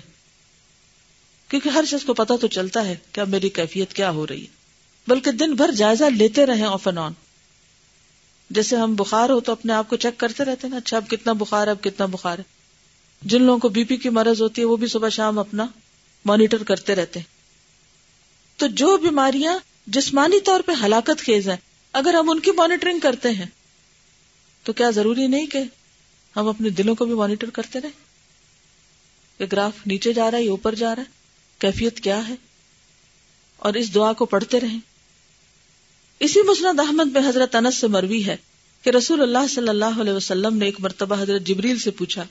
کیونکہ 1.49 1.69
ہر 1.69 1.85
شخص 1.85 2.05
کو 2.05 2.15
پتا 2.15 2.37
تو 2.37 2.47
چلتا 2.47 2.85
ہے 2.85 2.97
کہ 3.13 3.21
اب 3.21 3.29
میری 3.29 3.49
کیفیت 3.49 3.93
کیا 3.93 4.11
ہو 4.11 4.27
رہی 4.27 4.41
ہے۔ 4.41 4.57
بلکہ 5.07 5.31
دن 5.31 5.55
بھر 5.55 5.71
جائزہ 5.73 6.05
لیتے 6.05 6.47
رہے 6.47 6.65
آف 6.65 6.87
اینڈ 6.87 6.99
آن۔ 6.99 7.13
جیسے 8.51 8.77
ہم 8.77 8.95
بخار 8.95 9.31
ہو 9.31 9.41
تو 9.41 9.53
اپنے 9.53 9.73
آپ 9.73 9.89
کو 9.89 9.97
چیک 9.97 10.19
کرتے 10.19 10.45
رہتے 10.45 10.67
ہیں 10.67 10.71
نا 10.71 10.77
اچھا 10.77 10.97
اب 10.97 11.09
کتنا 11.09 11.33
بخار 11.33 11.67
ہے، 11.67 11.71
اب 11.71 11.83
کتنا 11.83 12.07
بخار 12.07 12.39
ہے۔ 12.39 12.45
جن 13.23 13.43
لوگوں 13.43 13.59
کو 13.59 13.69
بی 13.69 13.85
پی 13.85 13.97
کی 13.97 14.09
مرض 14.09 14.43
ہوتی 14.43 14.61
ہے، 14.61 14.67
وہ 14.67 14.77
بھی 14.77 14.87
صبح 14.87 15.09
شام 15.09 15.39
اپنا 15.39 15.67
مانیٹر 16.25 16.63
کرتے 16.63 16.95
رہتے 16.95 17.21
ہیں۔ 17.21 17.37
تو 18.57 18.67
جو 18.67 18.97
بیماریاں 18.97 19.59
جسمانی 19.87 20.41
طور 20.41 20.61
پہ 20.61 20.73
ہلاکت 20.85 21.19
خیز 21.19 21.49
ہیں، 21.49 21.57
اگر 21.93 22.15
ہم 22.15 22.31
ان 22.31 22.41
کی 22.41 22.51
مانیٹرنگ 22.51 22.99
کرتے 22.99 23.31
ہیں، 23.31 23.47
تو 24.63 24.73
کیا 24.73 24.91
ضروری 24.91 25.27
نہیں 25.27 25.47
کہ 25.47 25.59
ہم 26.37 26.49
اپنے 26.49 26.71
دلوں 26.71 26.95
کو 26.95 27.05
بھی 27.05 27.15
مانیٹر 27.15 27.51
کرتے 27.51 27.81
رہے؟ 27.81 27.89
کہ 29.39 29.47
گراف 29.53 29.73
نیچے 29.87 30.13
جا 30.13 30.31
رہا 30.31 30.39
ہے 30.39 30.43
یا 30.43 30.51
اوپر 30.51 30.75
جا 30.75 30.95
رہا 30.95 31.03
ہے، 31.03 31.11
کیفیت 31.59 32.01
کیا 32.01 32.29
ہے؟ 32.29 32.35
اور 33.57 33.75
اس 33.75 33.95
دعا 33.95 34.13
کو 34.13 34.25
پڑھتے 34.25 34.61
رہیں۔ 34.61 34.96
اسی 36.21 36.41
مسند 36.43 36.81
احمد 36.81 37.13
میں 37.13 37.21
حضرت 37.29 37.55
انس 37.55 37.77
سے 37.77 37.87
مروی 37.87 38.25
ہے 38.27 38.37
کہ 38.85 38.91
رسول 38.91 39.23
اللہ 39.23 39.47
صلی 39.51 39.69
اللہ 39.69 40.01
علیہ 40.01 40.13
وسلم 40.13 40.57
نے 40.57 40.65
ایک 40.65 40.81
مرتبہ 40.81 41.21
حضرت 41.23 41.43
جبریل 41.43 41.79
سے 41.79 41.91
پوچھا، 41.91 42.25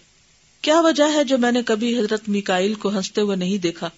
کیا 0.61 0.79
وجہ 0.79 1.03
ہے 1.13 1.23
جو 1.23 1.37
میں 1.37 1.51
نے 1.51 1.61
کبھی 1.63 1.99
حضرت 1.99 2.29
میکائل 2.29 2.73
کو 2.73 2.89
ہنستے 2.89 3.21
ہوئے 3.21 3.35
نہیں 3.35 3.57
دیکھا؟ 3.57 3.89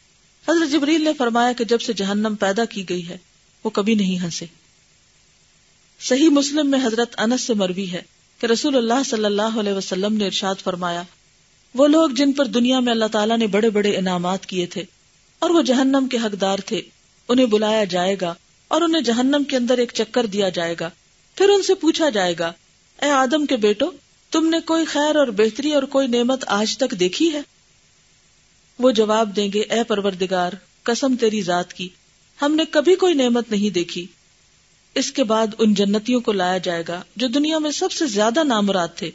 حضرت 0.45 0.71
جبریل 0.71 1.03
نے 1.03 1.13
فرمایا 1.17 1.51
کہ 1.51 1.63
جب 1.63 1.81
سے 1.81 1.93
جہنم 1.93 2.35
پیدا 2.35 2.65
کی 2.65 2.87
گئی 2.89 3.07
ہے، 3.07 3.17
وہ 3.65 3.69
کبھی 3.69 3.95
نہیں 3.95 4.23
ہنسے۔ 4.23 4.45
صحیح 5.99 6.29
مسلم 6.29 6.69
میں 6.69 6.79
حضرت 6.83 7.15
انس 7.17 7.41
سے 7.41 7.53
مروی 7.53 7.91
ہے 7.91 8.01
کہ 8.41 8.45
رسول 8.45 8.75
اللہ 8.75 9.03
صلی 9.05 9.25
اللہ 9.25 9.59
علیہ 9.59 9.73
وسلم 9.73 10.17
نے 10.17 10.25
ارشاد 10.25 10.63
فرمایا، 10.63 11.03
وہ 11.75 11.87
لوگ 11.87 12.09
جن 12.09 12.31
پر 12.31 12.45
دنیا 12.45 12.79
میں 12.79 12.91
اللہ 12.91 13.11
تعالیٰ 13.11 13.37
نے 13.37 13.47
بڑے 13.47 13.69
بڑے 13.69 13.95
انعامات 13.97 14.45
کیے 14.45 14.65
تھے 14.65 14.83
اور 15.41 15.49
وہ 15.49 15.61
جہنم 15.61 16.07
کے 16.11 16.17
حقدار 16.17 16.59
تھے، 16.65 16.81
انہیں 17.29 17.45
بلایا 17.45 17.83
جائے 17.83 18.15
گا 18.21 18.33
اور 18.67 18.81
انہیں 18.81 19.01
جہنم 19.01 19.43
کے 19.43 19.57
اندر 19.57 19.77
ایک 19.77 19.91
چکر 19.93 20.25
دیا 20.25 20.49
جائے 20.49 20.75
گا۔ 20.79 20.89
پھر 21.35 21.49
ان 21.49 21.63
سے 21.63 21.73
پوچھا 21.73 22.09
جائے 22.09 22.33
گا، 22.39 22.51
اے 23.01 23.09
آدم 23.09 23.45
کے 23.45 23.57
بیٹو، 23.57 23.91
تم 24.31 24.49
نے 24.49 24.59
کوئی 24.59 24.85
خیر 24.85 25.15
اور 25.15 25.27
بہتری 25.27 25.73
اور 25.73 25.83
کوئی 25.83 26.07
نعمت 26.07 26.43
آج 26.47 26.77
تک 26.77 26.91
دیکھی 26.91 27.33
ہے؟ 27.33 27.41
وہ 28.79 28.91
جواب 28.91 29.35
دیں 29.35 29.49
گے، 29.53 29.59
اے 29.59 29.83
پروردگار، 29.83 30.53
قسم 30.83 31.15
تیری 31.15 31.41
ذات 31.41 31.73
کی، 31.73 31.89
ہم 32.41 32.55
نے 32.55 32.63
کبھی 32.71 32.95
کوئی 32.95 33.13
نعمت 33.13 33.51
نہیں 33.51 33.73
دیکھی۔ 33.73 34.05
اس 34.95 35.11
کے 35.11 35.23
بعد 35.23 35.47
ان 35.59 35.73
جنتیوں 35.73 36.21
کو 36.21 36.31
لایا 36.31 36.57
جائے 36.57 36.83
گا، 36.87 37.03
جو 37.15 37.27
دنیا 37.27 37.57
میں 37.57 37.71
سب 37.71 37.91
سے 37.91 38.05
زیادہ 38.05 38.43
نامراد 38.43 38.87
تھے 38.95 39.11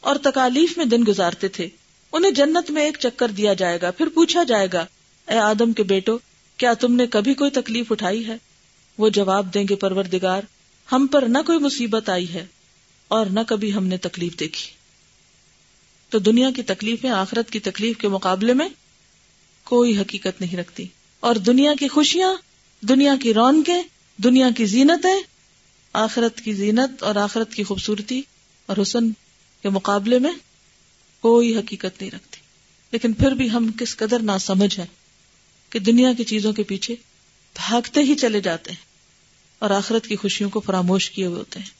اور 0.00 0.16
تکالیف 0.22 0.76
میں 0.76 0.84
دن 0.84 1.04
گزارتے 1.08 1.48
تھے۔ 1.48 1.68
انہیں 2.12 2.32
جنت 2.32 2.70
میں 2.70 2.84
ایک 2.84 2.96
چکر 3.00 3.28
دیا 3.28 3.54
جائے 3.54 3.78
گا۔ 3.82 3.90
پھر 3.90 4.08
پوچھا 4.08 4.42
جائے 4.42 4.68
گا، 4.72 4.86
اے 5.28 5.38
آدم 5.38 5.72
کے 5.72 5.82
بیٹو، 5.82 6.18
کیا 6.56 6.74
تم 6.74 6.94
نے 6.94 7.06
کبھی 7.06 7.34
کوئی 7.34 7.50
تکلیف 7.50 7.92
اٹھائی 7.92 8.26
ہے؟ 8.26 8.36
وہ 8.98 9.08
جواب 9.08 9.54
دیں 9.54 9.64
گے 9.68 9.74
پروردگار، 9.74 10.42
ہم 10.92 11.06
پر 11.06 11.22
نہ 11.22 11.38
کوئی 11.46 11.58
مصیبت 11.58 12.08
آئی 12.08 12.32
ہے 12.34 12.46
اور 13.08 13.26
نہ 13.26 13.40
کبھی 13.46 13.74
ہم 13.74 13.86
نے 13.86 13.96
تکلیف 13.96 14.40
دیکھی۔ 14.40 14.72
تو 16.08 16.18
دنیا 16.18 16.50
کی 16.56 16.62
تکلیفیں 16.62 17.10
آخرت 17.10 17.50
کی 17.50 17.60
تکلیف 17.60 17.98
کے 17.98 18.08
مقابلے 18.08 18.54
میں 18.54 18.68
کوئی 19.64 19.98
حقیقت 19.98 20.40
نہیں 20.40 20.56
رکھتی۔ 20.56 20.86
اور 21.20 21.34
دنیا 21.34 21.74
کی 21.80 21.88
خوشیاں، 21.88 22.34
دنیا 22.80 23.14
کی 23.22 23.34
رونقیں، 23.34 23.82
دنیا 24.16 24.48
کی 24.56 24.66
زینتیں، 24.66 25.22
آخرت 25.92 26.40
کی 26.40 26.52
زینت 26.52 27.02
اور 27.02 27.16
آخرت 27.16 27.54
کی 27.54 27.62
خوبصورتی 27.62 28.22
اور 28.66 28.76
حسن 28.82 29.10
کے 29.62 29.68
مقابلے 29.68 30.18
میں 30.18 30.32
کوئی 31.20 31.56
حقیقت 31.56 32.00
نہیں 32.00 32.10
رکھتی۔ 32.10 32.36
لیکن 32.92 33.12
پھر 33.12 33.32
بھی 33.32 33.50
ہم 33.50 33.70
کس 33.80 33.96
قدر 33.96 34.18
نہ 34.18 34.32
سمجھ 34.40 34.78
ہے 34.78 34.86
کہ 35.70 35.78
دنیا 35.78 36.12
کی 36.12 36.24
چیزوں 36.24 36.52
کے 36.52 36.62
پیچھے 36.62 36.94
بھاگتے 37.54 38.00
ہی 38.00 38.14
چلے 38.14 38.40
جاتے 38.40 38.70
ہیں 38.70 38.84
اور 39.58 39.70
آخرت 39.70 40.06
کی 40.06 40.16
خوشیوں 40.16 40.50
کو 40.50 40.60
فراموش 40.60 41.10
کیے 41.10 41.26
ہوئے 41.26 41.38
ہوتے 41.38 41.58
ہیں۔ 41.58 41.70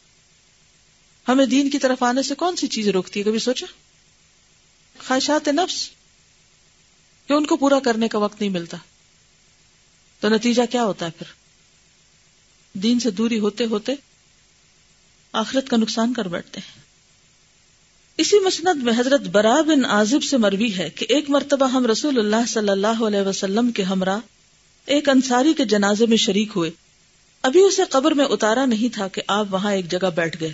ہمیں 1.29 1.47
دین 1.47 1.71
کی 1.71 1.79
طرف 1.79 2.03
آنے 2.03 2.23
سے 2.23 2.35
کون 2.35 2.57
سی 2.57 2.67
چیز 2.67 2.89
روکتی 2.89 3.21
ہے؟ 3.21 3.25
کبھی 3.25 3.39
سوچا؟ 3.39 3.67
خواہشات 5.07 5.49
نفس، 5.49 5.91
کہ 7.27 7.33
ان 7.33 7.47
کو 7.47 7.57
پورا 7.57 7.79
کرنے 7.81 8.09
کا 8.09 8.19
وقت 8.19 8.41
نہیں 8.41 8.51
ملتا۔ 8.51 8.77
تو 10.21 10.29
نتیجہ 10.29 10.63
کیا 10.71 10.85
ہوتا 10.85 11.07
ہے 11.07 11.11
پھر؟ 11.11 11.33
دین 12.79 13.01
سے 13.01 13.11
دوری 13.11 13.39
ہوتے 13.39 13.65
ہوتے 13.65 13.93
آخرت 15.33 15.69
کا 15.69 15.77
نقصان 15.77 16.13
کر 16.13 16.29
بیٹھتے 16.29 16.61
ہیں۔ 16.61 16.83
اسی 18.17 18.41
مسند 18.41 18.83
میں 18.83 18.93
حضرت 18.99 19.21
برا 19.21 19.61
بن 19.61 19.85
آزب 19.85 20.23
سے 20.23 20.37
مروی 20.37 20.77
ہے 20.77 20.91
کہ 20.91 21.07
ایک 21.09 21.31
مرتبہ 21.31 21.67
ہم 21.67 21.87
رسول 21.87 22.19
اللہ 22.19 22.47
صلی 22.49 22.69
اللہ 22.69 23.05
علیہ 23.07 23.21
وسلم 23.21 23.73
کے 23.73 23.83
ہمراہ 23.83 24.19
ایک 24.87 25.09
انصاری 25.09 25.55
کے 25.55 25.65
جنازے 25.65 26.07
میں 26.07 26.17
شریک 26.17 26.49
ہوئے۔ 26.57 26.71
ابھی 27.43 27.61
اسے 27.61 27.83
قبر 27.91 28.11
میں 28.13 28.25
اتارا 28.25 28.67
نہیں 28.67 28.95
تھا 28.95 29.09
کہ 29.09 29.23
آپ 29.29 29.47
وہاں 29.51 29.73
ایک 29.73 29.91
جگہ 29.91 30.11
بیٹھ 30.15 30.37
گئے۔ 30.41 30.53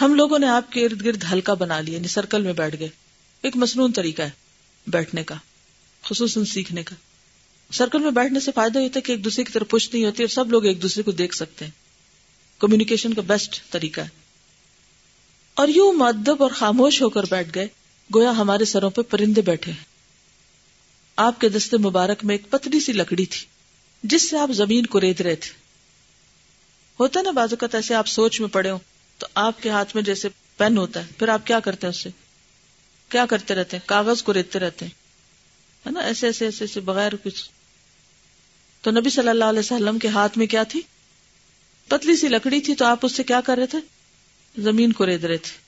ہم 0.00 0.14
لوگوں 0.14 0.38
نے 0.38 0.48
آپ 0.48 0.72
کے 0.72 0.84
ارد 0.84 1.04
گرد 1.04 1.24
ہلکا 1.32 1.54
بنا 1.54 1.80
لیا 1.80 1.96
یعنی 1.96 2.08
سرکل 2.08 2.42
میں 2.42 2.52
بیٹھ 2.52 2.76
گئے۔ 2.78 2.88
ایک 3.42 3.56
مصنون 3.56 3.92
طریقہ 3.92 4.22
ہے، 4.22 4.30
بیٹھنے 4.86 5.24
کا، 5.24 5.34
خصوصاً 6.02 6.44
سیکھنے 6.44 6.82
کا۔ 6.82 6.94
سرکل 7.72 7.98
میں 7.98 8.10
بیٹھنے 8.10 8.40
سے 8.40 8.50
فائدہ 8.54 8.78
ہوتا 8.78 8.96
ہے 8.96 9.00
کہ 9.00 9.12
ایک 9.12 9.24
دوسرے 9.24 9.44
کی 9.44 9.52
طرف 9.52 9.68
پوچھ 9.68 9.90
نہیں 9.92 10.04
ہوتی 10.04 10.22
اور 10.22 10.28
سب 10.28 10.50
لوگ 10.50 10.64
ایک 10.64 10.82
دوسرے 10.82 11.02
کو 11.02 11.10
دیکھ 11.10 11.34
سکتے 11.34 11.64
ہیں۔ 11.64 11.72
کمیونیکیشن 12.58 13.14
کا 13.14 13.22
بیسٹ 13.22 13.70
طریقہ 13.70 14.00
ہے۔ 14.00 14.08
اور 15.54 15.68
یوں 15.68 15.92
معدب 15.92 16.42
اور 16.42 16.50
خاموش 16.50 17.02
ہو 17.02 17.08
کر 17.08 17.22
بیٹھ 17.30 17.48
گئے، 17.54 17.68
گویا 18.14 18.30
ہمارے 18.30 18.64
سروں 18.64 18.90
پہ 18.90 19.02
پرندے 19.02 19.40
بیٹھے۔ 19.40 19.72
ہیں 19.72 19.91
آپ 21.16 21.40
کے 21.40 21.48
دستے 21.48 21.76
مبارک 21.76 22.24
میں 22.24 22.34
ایک 22.34 22.50
پتلی 22.50 22.80
سی 22.80 22.92
لکڑی 22.92 23.26
تھی، 23.26 23.46
جس 24.02 24.30
سے 24.30 24.38
آپ 24.38 24.50
زمین 24.52 24.86
کو 24.86 25.00
ریت 25.00 25.22
رہے 25.22 25.36
تھے۔ 25.36 25.50
ہوتا 27.00 27.22
نا 27.22 27.30
بازو 27.30 27.56
کا 27.56 27.66
ایسے 27.72 27.94
آپ 27.94 28.06
سوچ 28.06 28.40
میں 28.40 28.48
پڑے 28.48 28.70
ہو 28.70 28.78
تو 29.18 29.26
آپ 29.34 29.62
کے 29.62 29.68
ہاتھ 29.68 29.96
میں 29.96 30.02
جیسے 30.02 30.28
پین 30.56 30.78
ہوتا 30.78 31.00
ہے، 31.00 31.06
پھر 31.18 31.28
آپ 31.28 31.46
کیا 31.46 31.60
کرتے 31.60 31.86
ہیں 31.86 31.94
اس 31.94 32.02
سے؟ 32.02 32.10
کیا 33.08 33.26
کرتے 33.26 33.54
رہتے 33.54 33.76
ہیں؟ 33.76 33.88
کاغذ 33.88 34.22
کو 34.22 34.32
ریتتے 34.32 34.58
رہتے 34.58 34.84
ہیں۔ 34.84 34.92
ہے 35.86 35.90
نا؟ 35.90 36.00
ایسے 36.00 36.26
ایسے 36.26 36.44
ایسے 36.44 36.64
ایسے 36.64 36.80
بغیر 36.80 37.12
کچھ۔ 37.22 37.50
تو 38.80 38.90
نبی 38.90 39.10
صلی 39.10 39.28
اللہ 39.28 39.44
علیہ 39.44 39.60
وسلم 39.60 39.98
کے 39.98 40.08
ہاتھ 40.08 40.38
میں 40.38 40.46
کیا 40.46 40.62
تھی؟ 40.62 40.80
پتلی 41.88 42.16
سی 42.16 42.28
لکڑی 42.28 42.60
تھی، 42.60 42.74
تو 42.74 42.84
آپ 42.84 42.98
اس 43.02 43.12
سے 43.12 43.22
کیا 43.22 43.40
کر 43.40 43.56
رہے 43.58 43.66
تھے؟ 43.66 43.78
زمین 44.62 44.92
کو 44.92 45.06
رید 45.06 45.24
رہے 45.24 45.36
تھے۔ 45.36 45.58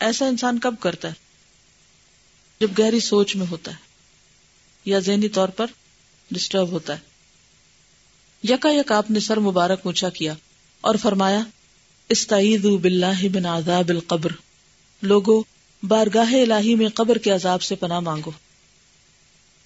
ایسا 0.00 0.26
انسان 0.26 0.58
کب 0.58 0.74
کرتا 0.80 1.08
ہے؟ 1.08 1.14
جب 2.60 2.68
گہری 2.78 3.00
سوچ 3.00 3.36
میں 3.36 3.46
ہوتا 3.50 3.70
ہے۔ 3.70 3.87
یا 4.84 4.98
ذہنی 4.98 5.28
طور 5.28 5.48
پر 5.48 5.66
ڈسٹرب 6.30 6.68
ہوتا 6.68 6.92
ہے۔ 6.92 7.08
یکا 8.44 8.68
یک 8.70 8.92
آپ 8.92 9.10
نے 9.10 9.20
سر 9.20 9.36
مبارک 9.36 9.80
اونچا 9.82 10.08
کیا 10.08 10.34
اور 10.80 10.94
فرمایا 10.94 11.40
استعید 12.08 12.64
باللہ 12.64 13.22
من 13.34 13.46
عذاب 13.46 13.88
القبر۔ 13.88 14.32
لوگو، 15.02 15.42
بارگاہ 15.82 16.32
الہی 16.32 16.74
میں 16.74 16.88
قبر 16.88 17.18
کے 17.18 17.30
عذاب 17.30 17.62
سے 17.62 17.74
پناہ 17.74 18.00
مانگو۔ 18.00 18.30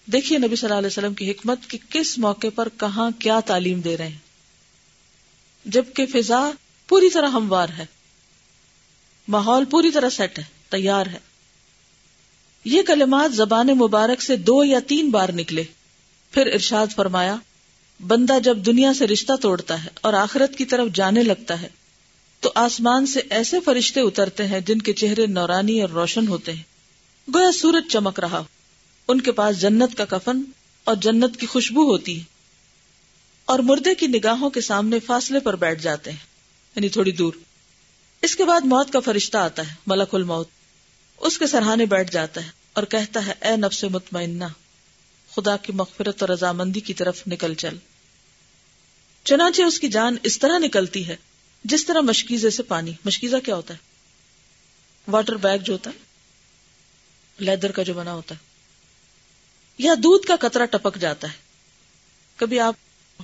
دیکھیے 0.07 0.39
نبی 0.39 0.57
صلی 0.57 0.67
اللہ 0.67 0.79
علیہ 0.79 0.87
وسلم 0.87 1.15
کی 1.15 1.31
حکمت 1.31 1.59
کہ 1.69 1.79
کس 1.89 2.19
موقع 2.19 2.47
پر 2.55 2.69
کہاں 2.81 3.11
کیا 3.19 3.41
تعلیم 3.41 3.81
دے 3.81 3.97
رہے 3.97 4.09
ہیں۔ 4.09 4.19
جبکہ 5.65 6.07
فضا 6.07 6.51
پوری 6.89 7.11
طرح 7.11 7.29
ہموار 7.29 7.69
ہے۔ 7.69 7.87
ماحول 9.29 9.65
پوری 9.65 9.91
طرح 9.91 10.11
سیٹ 10.11 10.39
ہے، 10.39 10.45
تیار 10.69 11.07
ہے۔ 11.07 11.32
یہ 12.65 12.83
کلمات 12.83 13.35
زبان 13.35 13.67
مبارک 13.67 14.23
سے 14.23 14.37
دو 14.37 14.65
یا 14.65 14.79
تین 14.87 15.11
بار 15.11 15.29
نکلے۔ 15.29 15.65
پھر 16.31 16.47
ارشاد 16.47 16.87
فرمایا، 16.97 17.37
بندہ 18.07 18.39
جب 18.45 18.59
دنیا 18.59 18.95
سے 18.95 19.07
رشتہ 19.07 19.33
توڑتا 19.41 19.85
ہے 19.85 19.89
اور 20.01 20.13
آخرت 20.13 20.59
کی 20.59 20.65
طرف 20.65 20.89
جانے 20.95 21.23
لگتا 21.23 21.63
ہے، 21.63 21.69
تو 22.41 22.53
آسمان 22.55 23.07
سے 23.07 23.21
ایسے 23.31 23.61
فرشتے 23.61 24.01
اترتے 24.01 24.47
ہیں 24.47 24.61
جن 24.61 24.79
کے 24.79 24.93
چہرے 24.93 25.27
نورانی 25.27 25.81
اور 25.81 25.91
روشن 25.91 26.29
ہوتے 26.29 26.53
ہیں۔ 26.53 26.63
گویا 27.35 27.53
سورج 27.53 27.93
چمک 27.93 28.21
رہا 28.21 28.43
ان 29.09 29.21
کے 29.21 29.33
پاس 29.33 29.61
جنت 29.61 29.97
کا 29.97 30.05
کفن 30.05 30.43
اور 30.85 30.97
جنت 30.97 31.37
کی 31.37 31.47
خوشبو 31.47 31.83
ہوتی 31.83 32.19
ہے۔ 32.19 32.25
اور 33.45 33.59
مردے 33.59 33.95
کی 33.95 34.07
نگاہوں 34.07 34.51
کے 34.51 34.61
سامنے 34.61 34.99
فاصلے 34.99 35.41
پر 35.41 35.57
بیٹھ 35.57 35.83
جاتے 35.83 36.11
ہیں 36.11 36.19
یعنی 36.77 36.89
تھوڑی 36.89 37.13
دور۔ 37.13 37.33
اس 38.23 38.37
کے 38.37 38.45
بعد 38.45 38.61
موت 38.61 38.91
کا 38.93 39.01
فرشتہ 39.01 39.39
آتا 39.39 39.69
ہے، 39.69 39.75
ملک 39.87 40.15
الموت۔ 40.15 40.49
اس 41.17 41.39
کے 41.39 41.47
سرحانے 41.47 41.87
بیٹھ 41.87 42.13
جاتا 42.13 42.45
ہے 42.45 42.51
اور 42.73 42.85
کہتا 42.85 43.27
ہے، 43.27 43.33
اے 43.41 43.57
نفس 43.57 43.85
مطمئنہ، 43.85 44.45
خدا 45.35 45.57
کی 45.57 45.73
مغفرت 45.73 46.23
اور 46.23 46.29
رضامندی 46.29 46.81
کی 46.81 46.95
طرف 46.95 47.23
نکل 47.27 47.55
چل۔ 47.55 47.77
چنانچہ 49.25 49.63
اس 49.63 49.81
کی 49.81 49.89
جان 49.89 50.17
اس 50.23 50.39
طرح 50.39 50.59
نکلتی 50.59 51.09
ہے، 51.09 51.17
جس 51.65 51.87
طرح 51.87 52.01
مشکیزے 52.01 52.51
سے 52.51 52.63
پانی۔ 52.63 52.93
مشکیزہ 53.05 53.37
کیا 53.45 53.55
ہوتا 53.55 53.75
ہے؟ 53.75 53.79
واٹر 55.09 55.37
بیگ 55.37 55.59
جو 55.59 55.73
ہوتا 55.73 55.91
ہے، 55.91 55.99
لیدر 57.39 57.73
کا 57.73 57.83
جو 57.83 57.95
بنا 57.95 58.13
ہوتا 58.13 58.35
ہے۔ 58.35 58.41
یا 59.79 59.95
دودھ 59.95 60.27
کا 60.27 60.37
قطرہ 60.41 60.67
ٹپک 60.67 60.97
جاتا 60.97 61.29
ہے۔ 61.29 61.37
کبھی 62.37 62.61
آپ 62.61 62.75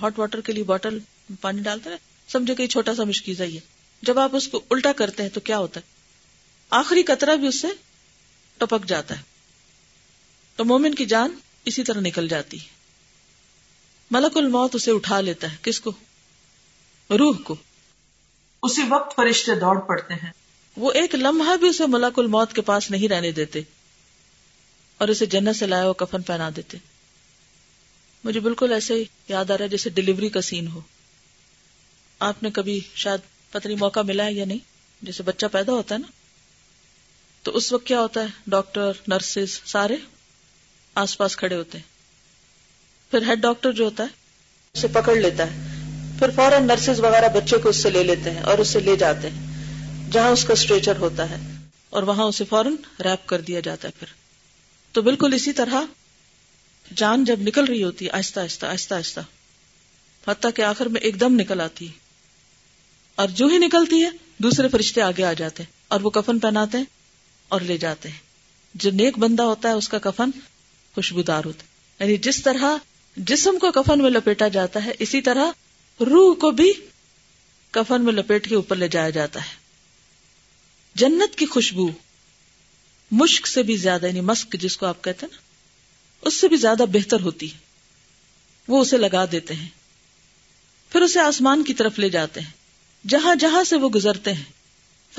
ہاٹ 0.01 0.19
واٹر 0.19 0.41
کے 0.41 0.53
لیے 0.53 0.63
بوٹل 0.63 0.99
پانی 1.41 1.61
ڈالتے 1.61 1.89
ہیں 1.89 1.97
سمجھے 2.31 2.55
کہ 2.55 2.67
چھوٹا 2.67 2.95
سا 2.95 3.03
مشکیزہ 3.03 3.43
ہی 3.43 3.55
ہے۔ 3.55 3.61
جب 4.01 4.19
آپ 4.19 4.35
اس 4.35 4.47
کو 4.47 4.61
الٹا 4.69 4.91
کرتے 4.91 5.23
ہیں 5.23 5.29
تو 5.29 5.39
کیا 5.39 5.57
ہوتا 5.57 5.79
ہے؟ 5.79 5.98
آخری 6.69 7.03
قطرہ 7.03 7.35
بھی 7.35 7.47
اس 7.47 7.61
سے 7.61 7.67
ٹپک 8.57 8.85
جاتا 8.85 9.17
ہے۔ 9.17 9.23
تو 10.55 10.65
مومن 10.65 10.95
کی 10.95 11.05
جان 11.05 11.39
اسی 11.65 11.83
طرح 11.83 11.99
نکل 11.99 12.27
جاتی 12.27 12.59
ہے۔ 12.59 12.65
ملک 14.11 14.37
الموت 14.37 14.75
اسے 14.75 14.91
اٹھا 14.91 15.21
لیتا 15.21 15.51
ہے۔ 15.51 15.57
کس 15.61 15.81
کو؟ 15.81 15.91
روح 17.09 17.37
کو۔ 17.43 17.55
اسی 18.63 18.81
وقت 18.89 19.15
فرشتے 19.15 19.55
دوڑ 19.55 19.79
پڑتے 19.79 20.13
ہیں۔ 20.13 20.31
وہ 20.77 20.91
ایک 20.91 21.15
لمحہ 21.15 21.57
بھی 21.57 21.67
اسے 21.67 21.85
ملک 21.87 22.19
الموت 22.19 22.53
کے 22.53 22.61
پاس 22.61 22.91
نہیں 22.91 23.07
رہنے 23.07 23.31
دیتے 23.31 23.61
اور 24.97 25.07
اسے 25.07 25.25
جنت 25.25 25.55
سے 25.55 25.65
لایا 25.65 25.87
وہ 25.87 25.93
کفن 25.93 26.21
پہنا 26.21 26.49
دیتے۔ 26.55 26.77
مجھے 28.23 28.39
بالکل 28.39 28.73
ایسے 28.73 28.93
ہی 28.93 29.03
یاد 29.27 29.51
آ 29.51 29.57
رہا 29.57 29.63
ہے 29.63 29.69
جیسے 29.69 29.89
ڈلیوری 29.89 30.29
کا 30.29 30.41
سین 30.41 30.67
ہو۔ 30.67 30.81
آپ 32.19 32.43
نے 32.43 32.51
کبھی 32.51 32.79
شاید 32.95 33.19
پتنی 33.51 33.75
موقع 33.75 33.99
ملا 33.99 34.25
ہے 34.25 34.33
یا 34.33 34.45
نہیں؟ 34.45 34.59
جیسے 35.01 35.23
بچہ 35.23 35.45
پیدا 35.51 35.71
ہوتا 35.71 35.95
ہے 35.95 35.99
نا۔ 35.99 36.07
تو 37.43 37.57
اس 37.57 37.73
وقت 37.73 37.87
کیا 37.87 37.99
ہوتا 37.99 38.21
ہے؟ 38.21 38.25
ڈاکٹر، 38.47 38.91
نرسز، 39.07 39.61
سارے 39.65 39.95
آس 40.95 41.17
پاس 41.17 41.37
کھڑے 41.37 41.55
ہوتے 41.55 41.77
ہیں۔ 41.77 41.85
پھر 43.11 43.21
ہیڈ 43.27 43.39
ڈاکٹر 43.39 43.71
جو 43.71 43.85
ہوتا 43.85 44.03
ہے، 44.03 44.07
اسے 44.73 44.87
پکڑ 44.87 45.15
لیتا 45.15 45.43
ہے۔ 45.43 45.67
پھر 46.19 46.29
فوراً 46.35 46.67
نرسز 46.67 46.99
وغیرہ 46.99 47.29
بچے 47.29 47.57
کو 47.57 47.69
اس 47.69 47.75
سے 47.75 47.89
لے 47.89 48.03
لیتے 48.03 48.31
ہیں 48.31 48.41
اور 48.41 48.57
اسے 48.57 48.79
لے 48.79 48.95
جاتے 48.95 49.29
ہیں، 49.29 49.47
جہاں 50.11 50.29
اس 50.29 50.45
کا 50.45 50.53
اسٹریچر 50.53 50.97
ہوتا 50.97 51.29
ہے۔ 51.29 51.37
اور 51.89 52.03
وہاں 52.03 52.25
اسے 52.25 52.45
فوراً 52.45 52.75
ریپ 53.03 53.27
کر 53.27 53.41
دیا 53.41 53.59
جاتا 53.59 53.87
ہے 53.87 53.93
پھر۔ 53.99 54.07
تو 54.91 55.01
بالکل 55.01 55.33
اسی 55.33 55.53
طرح 55.53 55.81
جان 56.95 57.25
جب 57.25 57.39
نکل 57.39 57.65
رہی 57.65 57.83
ہوتی 57.83 58.05
ہے، 58.05 58.11
آہستہ 58.11 58.39
آہستہ 58.39 58.65
آہستہ 58.65 58.95
آہستہ۔ 58.95 59.19
حتیٰ 60.27 60.51
کہ 60.55 60.61
آخر 60.61 60.85
میں 60.85 61.01
ایک 61.01 61.19
دم 61.19 61.39
نکل 61.39 61.61
آتی 61.61 61.87
ہے۔ 61.87 61.93
اور 63.15 63.27
جو 63.27 63.47
ہی 63.47 63.57
نکلتی 63.57 64.03
ہے، 64.03 64.09
دوسرے 64.37 64.67
فرشتے 64.67 65.01
آگے 65.01 65.23
آ 65.23 65.33
جاتے 65.33 65.63
ہیں 65.63 65.71
اور 65.87 66.01
وہ 66.01 66.09
کفن 66.09 66.39
پہناتے 66.39 66.77
ہیں۔ 66.77 66.85
اور 67.49 67.61
لے 67.61 67.77
جاتے 67.77 68.09
ہیں۔ 68.09 68.17
جو 68.73 68.91
نیک 68.91 69.17
بندہ 69.17 69.43
ہوتا 69.43 69.69
ہے، 69.69 69.73
اس 69.73 69.89
کا 69.89 69.97
کفن 69.97 70.29
خوشبودار 70.95 71.43
ہوتا 71.45 71.63
ہے۔ 71.63 71.69
یعنی 71.99 72.17
جس 72.17 72.43
طرح 72.43 72.77
جسم 73.17 73.59
کو 73.59 73.71
کفن 73.71 74.01
میں 74.01 74.09
لپیٹا 74.09 74.47
جاتا 74.47 74.85
ہے، 74.85 74.91
اسی 74.99 75.21
طرح 75.21 75.45
روح 75.99 76.35
کو 76.35 76.51
بھی 76.51 76.73
کفن 77.71 78.05
میں 78.05 78.13
لپیٹ 78.13 78.49
کے 78.49 78.55
اوپر 78.55 78.75
لے 78.75 78.87
جایا 78.87 79.09
جاتا 79.09 79.41
ہے۔ 79.41 79.55
جنت 80.95 81.37
کی 81.37 81.45
خوشبو 81.45 81.89
مشک 83.11 83.47
سے 83.47 83.63
بھی 83.63 83.77
زیادہ 83.77 84.05
یعنی 84.05 84.21
مسک 84.21 84.55
جس 84.59 84.77
کو 84.77 84.85
آپ 84.85 85.03
کہتے 85.03 85.25
ہیں 85.25 85.33
نا، 85.33 85.41
اس 86.21 86.33
سے 86.33 86.47
بھی 86.47 86.57
زیادہ 86.57 86.83
بہتر 86.93 87.21
ہوتی 87.21 87.53
ہے۔ 87.53 87.57
وہ 88.67 88.81
اسے 88.81 88.97
لگا 88.97 89.25
دیتے 89.31 89.53
ہیں۔ 89.53 89.69
پھر 90.89 91.01
اسے 91.01 91.19
آسمان 91.19 91.63
کی 91.63 91.73
طرف 91.73 91.99
لے 91.99 92.09
جاتے 92.09 92.39
ہیں۔ 92.39 92.51
جہاں 93.07 93.35
جہاں 93.35 93.63
سے 93.63 93.75
وہ 93.75 93.89
گزرتے 93.89 94.33
ہیں 94.33 94.43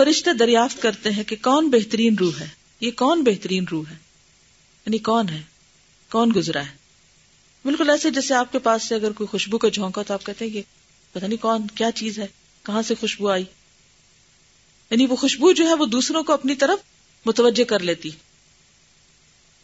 فرشتے 0.00 0.33
دریافت 0.33 0.83
کرتے 0.83 1.11
ہیں 1.11 1.25
کہ 1.25 1.37
کون 1.42 1.71
بہترین 1.71 2.14
روح 2.14 2.33
ہے۔ 2.40 2.49
یہ 2.80 2.90
کون 2.90 3.25
بہترین 3.25 3.64
روح 3.71 3.85
ہے؟ 3.90 3.95
یعنی 4.87 4.99
کون 4.99 5.28
ہے؟ 5.28 5.42
کون 6.11 6.33
گزرا 6.37 6.61
ہے؟ 6.61 6.76
بالکل 7.64 7.90
ایسے 7.90 8.11
جیسے 8.11 8.35
آپ 8.35 8.52
کے 8.52 8.59
پاس 8.59 8.85
سے 8.85 8.95
اگر 8.95 9.12
کوئی 9.12 9.28
خوشبو 9.28 9.59
کا 9.59 9.69
جھونکا 9.69 10.02
تو 10.02 10.14
آپ 10.14 10.26
کہتے 10.26 10.45
ہیں 10.45 10.52
کہ 10.52 10.62
پتہ 11.12 11.26
نہیں 11.26 11.42
کون 11.42 11.66
کیا 11.66 11.92
چیز 11.92 12.19
ہے، 12.19 12.26
کہاں 12.62 12.83
سے 12.83 12.95
خوشبو 13.00 13.28
آئی؟ 13.28 13.45
یعنی 14.90 15.07
وہ 15.07 15.16
خوشبو 15.16 15.52
جو 15.52 15.69
ہے 15.69 15.75
وہ 15.75 15.87
دوسروں 15.87 16.23
کو 16.23 16.33
اپنی 16.33 16.54
طرف 16.54 16.78
متوجہ 17.26 17.64
کر 17.64 17.78
لیتی۔ 17.78 18.11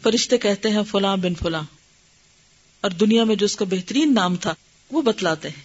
فرشتے 0.02 0.38
کہتے 0.38 0.70
ہیں 0.70 0.82
فلاں 0.90 1.16
بن 1.16 1.34
فلاں۔ 1.34 1.62
اور 2.80 2.90
دنیا 2.90 3.24
میں 3.24 3.36
جو 3.36 3.44
اس 3.44 3.56
کا 3.56 3.64
بہترین 3.64 4.14
نام 4.14 4.36
تھا 4.36 4.54
وہ 4.90 5.02
بتلاتے 5.02 5.48
ہیں۔ 5.48 5.62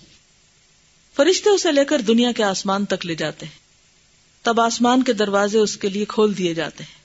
فرشتے 1.15 1.49
اسے 1.49 1.71
لے 1.71 1.85
کر 1.85 2.01
دنیا 2.01 2.31
کے 2.31 2.43
آسمان 2.43 2.85
تک 2.85 3.05
لے 3.05 3.15
جاتے 3.15 3.45
ہیں۔ 3.45 3.60
تب 4.41 4.61
آسمان 4.61 5.03
کے 5.03 5.13
دروازے 5.13 5.57
اس 5.57 5.77
کے 5.77 5.89
لیے 5.89 6.05
کھول 6.05 6.37
دیے 6.37 6.53
جاتے 6.53 6.83
ہیں۔ 6.83 7.01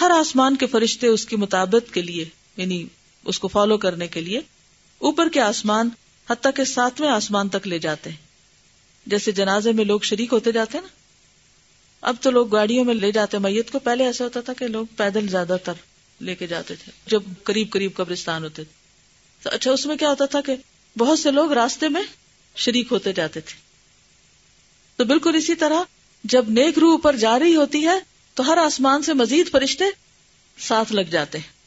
ہر 0.00 0.10
آسمان 0.10 0.56
کے 0.56 0.66
فرشتے 0.66 1.06
اس 1.06 1.26
کی 1.26 1.36
مطابق 1.36 1.94
کے 1.94 2.02
لیے 2.02 2.24
یعنی 2.56 2.86
اس 3.24 3.38
کو 3.38 3.48
فالو 3.48 3.78
کرنے 3.78 4.06
کے 4.06 4.20
لیے، 4.20 4.40
اوپر 4.98 5.28
کے 5.28 5.40
آسمان 5.40 5.88
حتیٰ 6.30 6.52
کے 6.56 6.64
ساتویں 6.64 7.08
آسمان 7.08 7.48
تک 7.48 7.66
لے 7.66 7.78
جاتے 7.78 8.10
ہیں۔ 8.10 8.16
جیسے 9.06 9.32
جنازے 9.32 9.72
میں 9.72 9.84
لوگ 9.84 10.00
شریک 10.00 10.32
ہوتے 10.32 10.52
جاتے 10.52 10.78
ہیں 10.78 10.82
نا۔ 10.82 10.88
اب 12.00 12.16
تو 12.20 12.30
لوگ 12.30 12.48
گاڑیوں 12.48 12.84
میں 12.84 12.94
لے 12.94 13.12
جاتے 13.12 13.38
میت 13.38 13.70
کو 13.70 13.78
پہلے 13.78 14.04
ایسا 14.04 14.24
ہوتا 14.24 14.40
تھا 14.40 14.52
کہ 14.52 14.66
لوگ 14.66 14.86
پیدل 14.96 15.28
زیادہ 15.28 15.56
تر 15.64 15.72
لے 16.20 16.34
کے 16.34 16.46
جاتے 16.46 16.74
تھے، 16.74 16.92
جب 17.06 17.22
قریب 17.42 17.70
قریب 17.70 17.94
قبرستان 17.94 18.44
ہوتے 18.44 18.64
تھے۔ 18.64 18.72
تو 19.42 19.50
اچھا 19.52 19.70
اس 19.70 19.86
میں 19.86 19.96
کیا 19.96 20.10
ہوتا 20.10 20.26
تھا 20.26 20.40
کہ 20.40 20.56
بہت 20.98 21.18
سے 21.18 21.30
لوگ 21.30 21.52
راستے 21.52 21.88
میں 21.88 22.02
شریک 22.56 22.88
ہوتے 22.90 23.12
جاتے 23.12 23.40
تھے۔ 23.40 23.56
تو 24.96 25.04
بالکل 25.04 25.34
اسی 25.34 25.54
طرح 25.54 25.82
جب 26.24 26.50
نیک 26.50 26.78
روح 26.78 26.98
پر 27.02 27.16
جا 27.16 27.38
رہی 27.38 27.56
ہوتی 27.56 27.86
ہے 27.86 27.98
تو 28.34 28.52
ہر 28.52 28.56
آسمان 28.56 29.02
سے 29.02 29.12
مزید 29.14 29.50
فرشتے 29.50 29.84
ساتھ 30.58 30.92
لگ 30.92 31.00
جاتے 31.00 31.38
ہیں۔ 31.38 31.58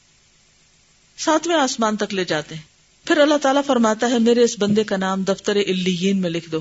ساتویں 1.18 1.56
آسمان 1.56 1.98
تک 1.98 2.14
لے 2.14 2.26
جاتے 2.26 2.56
ہیں۔ 2.56 2.62
پھر 3.08 3.18
اللہ 3.18 3.38
تعالیٰ 3.42 3.62
فرماتا 3.68 4.10
ہے، 4.10 4.20
میرے 4.20 4.44
اس 4.44 4.56
بندے 4.60 4.84
کا 4.84 4.98
نام 4.98 5.24
دفتر 5.24 5.56
الین 5.56 6.22
میں 6.22 6.30
لکھ 6.30 6.50
دو 6.50 6.60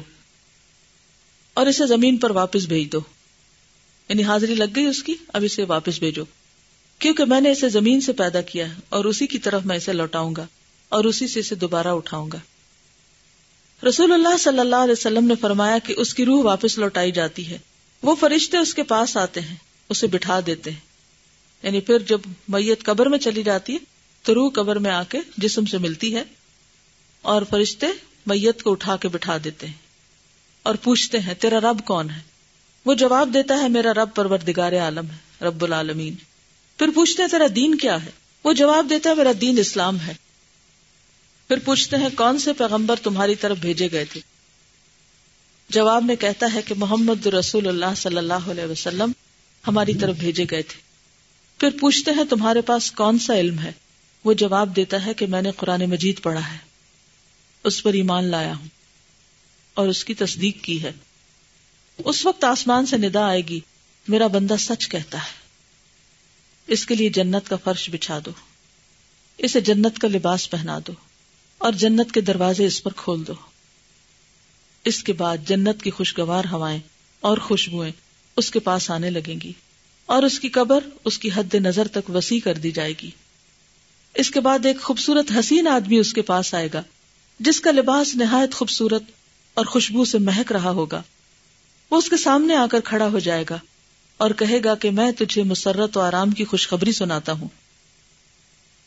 اور 1.54 1.66
اسے 1.66 1.86
زمین 1.86 2.16
پر 2.16 2.30
واپس 2.30 2.64
بھیج 2.64 2.92
دو۔ 2.92 3.00
یعنی 4.08 4.24
حاضری 4.24 4.54
لگ 4.54 4.64
گئی 4.76 4.86
اس 4.86 5.02
کی، 5.02 5.14
اب 5.28 5.44
اسے 5.44 5.64
واپس 5.64 5.98
بھیجو۔ 5.98 6.24
کیونکہ 6.98 7.24
میں 7.24 7.40
نے 7.40 7.50
اسے 7.50 7.68
زمین 7.68 8.00
سے 8.00 8.12
پیدا 8.12 8.40
کیا 8.40 8.68
ہے 8.68 8.74
اور 8.88 9.04
اسی 9.04 9.26
کی 9.26 9.38
طرف 9.38 9.62
میں 9.64 9.76
اسے 9.76 9.92
لوٹاؤں 9.92 10.34
گا 10.36 10.46
اور 10.88 11.04
اسی 11.04 11.28
سے 11.28 11.40
اسے 11.40 11.54
دوبارہ 11.54 11.88
اٹھاؤں 11.88 12.30
گا۔ 12.32 12.38
رسول 13.88 14.12
اللہ 14.12 14.36
صلی 14.36 14.58
اللہ 14.58 14.76
علیہ 14.76 14.92
وسلم 14.92 15.24
نے 15.24 15.34
فرمایا 15.40 15.78
کہ 15.78 15.94
اس 15.96 16.14
کی 16.14 16.24
روح 16.24 16.44
واپس 16.44 16.78
لوٹائی 16.78 17.12
جاتی 17.12 17.48
ہے۔ 17.48 17.58
وہ 18.02 18.14
فرشتے 18.14 18.56
اس 18.56 18.74
کے 18.74 18.82
پاس 18.82 19.16
آتے 19.16 19.40
ہیں، 19.40 19.56
اسے 19.88 20.06
بٹھا 20.06 20.40
دیتے 20.46 20.70
ہیں۔ 20.70 20.90
یعنی 21.62 21.80
پھر 21.80 21.98
جب 21.98 22.20
میت 22.48 22.84
قبر 22.84 23.06
میں 23.06 23.18
چلی 23.18 23.42
جاتی 23.42 23.72
ہے، 23.72 23.78
تو 24.22 24.34
روح 24.34 24.50
قبر 24.54 24.76
میں 24.76 24.90
آ 24.90 25.02
کے 25.02 25.18
جسم 25.36 25.64
سے 25.64 25.78
ملتی 25.78 26.14
ہے 26.14 26.22
اور 27.22 27.42
فرشتے 27.50 27.86
میت 28.26 28.62
کو 28.62 28.70
اٹھا 28.70 28.96
کے 28.96 29.08
بٹھا 29.08 29.36
دیتے 29.44 29.66
ہیں 29.66 29.74
اور 30.62 30.74
پوچھتے 30.74 31.18
ہیں، 31.18 31.34
تیرا 31.34 31.60
رب 31.60 31.80
کون 31.84 32.10
ہے؟ 32.10 32.20
وہ 32.84 32.94
جواب 32.94 33.30
دیتا 33.34 33.62
ہے، 33.62 33.68
میرا 33.68 33.94
رب 33.94 34.08
پروردگار 34.14 34.72
عالم 34.72 35.06
ہے، 35.10 35.44
رب 35.44 35.64
العالمین۔ 35.64 36.14
پھر 36.76 36.88
پوچھتے 36.94 37.22
ہیں، 37.22 37.30
تیرا 37.30 37.46
دین 37.56 37.74
کیا 37.74 38.04
ہے؟ 38.04 38.10
وہ 38.44 38.52
جواب 38.52 38.86
دیتا 38.90 39.10
ہے، 39.10 39.14
میرا 39.14 39.32
دین 39.40 39.58
اسلام 39.58 40.00
ہے۔ 40.00 40.12
پھر 41.48 41.58
پوچھتے 41.64 41.96
ہیں، 41.96 42.08
کون 42.16 42.38
سے 42.38 42.52
پیغمبر 42.52 42.96
تمہاری 43.02 43.34
طرف 43.34 43.58
بھیجے 43.58 43.90
گئے 43.92 44.04
تھے؟ 44.04 44.20
جواب 45.70 46.04
میں 46.04 46.16
کہتا 46.16 46.46
ہے 46.54 46.62
کہ 46.62 46.74
محمد 46.76 47.26
رسول 47.26 47.68
اللہ 47.68 47.94
صلی 47.96 48.16
اللہ 48.16 48.50
علیہ 48.50 48.64
وسلم 48.64 49.12
ہماری 49.66 49.94
طرف 49.94 50.16
بھیجے 50.16 50.44
گئے 50.50 50.62
تھے۔ 50.62 50.80
پھر 51.58 51.68
پوچھتے 51.80 52.10
ہیں 52.10 52.24
تمہارے 52.30 52.60
پاس 52.60 52.90
کون 52.90 53.18
سا 53.18 53.34
علم 53.34 53.58
ہے؟ 53.58 53.72
وہ 54.24 54.32
جواب 54.32 54.76
دیتا 54.76 55.06
ہے 55.06 55.14
کہ 55.14 55.26
میں 55.26 55.42
نے 55.42 55.50
قرآن 55.56 55.84
مجید 55.84 56.22
پڑھا 56.22 56.52
ہے۔ 56.52 56.58
اس 57.64 57.82
پر 57.82 57.92
ایمان 57.92 58.24
لایا 58.24 58.56
ہوں 58.56 58.68
اور 59.74 59.88
اس 59.88 60.04
کی 60.04 60.14
تصدیق 60.14 60.56
کی 60.62 60.82
ہے۔ 60.82 60.92
اس 61.98 62.26
وقت 62.26 62.44
آسمان 62.44 62.86
سے 62.86 62.96
ندا 62.96 63.26
آئے 63.26 63.40
گی۔ 63.40 63.60
میرا 64.08 64.26
بندہ 64.26 64.54
سچ 64.58 64.88
کہتا 64.88 65.18
ہے۔ 65.18 65.38
اس 66.66 66.86
کے 66.86 66.94
لیے 66.94 67.08
جنت 67.08 67.48
کا 67.48 67.56
فرش 67.56 67.90
بچھا 67.90 68.18
دو۔ 68.24 68.30
اسے 69.38 69.60
جنت 69.60 69.98
کا 69.98 70.08
لباس 70.08 70.50
پہنا 70.50 70.78
دو 70.86 70.92
اور 71.58 71.72
جنت 71.72 72.12
کے 72.12 72.20
دروازے 72.20 72.66
اس 72.66 72.82
پر 72.82 72.90
کھول 72.96 73.26
دو۔ 73.26 73.49
اس 74.84 75.04
کے 75.04 75.12
بعد 75.12 75.36
جنت 75.46 75.82
کی 75.82 75.90
خوشگوار 75.90 76.44
ہوائیں 76.52 76.78
اور 77.20 77.38
خوشبوئیں 77.38 77.92
اس 78.36 78.50
کے 78.50 78.58
پاس 78.58 78.90
آنے 78.90 79.10
لگیں 79.10 79.40
گی 79.40 79.52
اور 80.06 80.22
اس 80.22 80.40
کی 80.40 80.48
قبر 80.48 80.84
اس 81.04 81.18
کی 81.18 81.30
حد 81.34 81.54
نظر 81.54 81.88
تک 81.88 82.10
وسیع 82.10 82.40
کر 82.44 82.54
دی 82.54 82.70
جائے 82.70 82.92
گی۔ 83.02 83.10
اس 84.14 84.30
کے 84.30 84.40
بعد 84.40 84.66
ایک 84.66 84.80
خوبصورت 84.80 85.32
حسین 85.38 85.68
آدمی 85.68 85.98
اس 85.98 86.12
کے 86.12 86.22
پاس 86.22 86.54
آئے 86.54 86.68
گا، 86.74 86.82
جس 87.40 87.60
کا 87.60 87.70
لباس 87.70 88.16
نہایت 88.16 88.54
خوبصورت 88.54 89.02
اور 89.54 89.66
خوشبو 89.66 90.04
سے 90.04 90.18
مہک 90.18 90.52
رہا 90.52 90.70
ہوگا۔ 90.70 91.02
وہ 91.90 91.96
اس 91.96 92.08
کے 92.08 92.16
سامنے 92.16 92.56
آ 92.56 92.66
کر 92.66 92.80
کھڑا 92.84 93.08
ہو 93.08 93.18
جائے 93.18 93.44
گا 93.50 93.58
اور 94.16 94.30
کہے 94.30 94.60
گا 94.64 94.74
کہ 94.74 94.90
میں 94.90 95.12
تجھے 95.12 95.42
مسرت 95.42 95.96
و 95.96 96.00
آرام 96.00 96.30
کی 96.30 96.44
خوشخبری 96.44 96.92
سناتا 96.92 97.32
ہوں۔ 97.32 97.48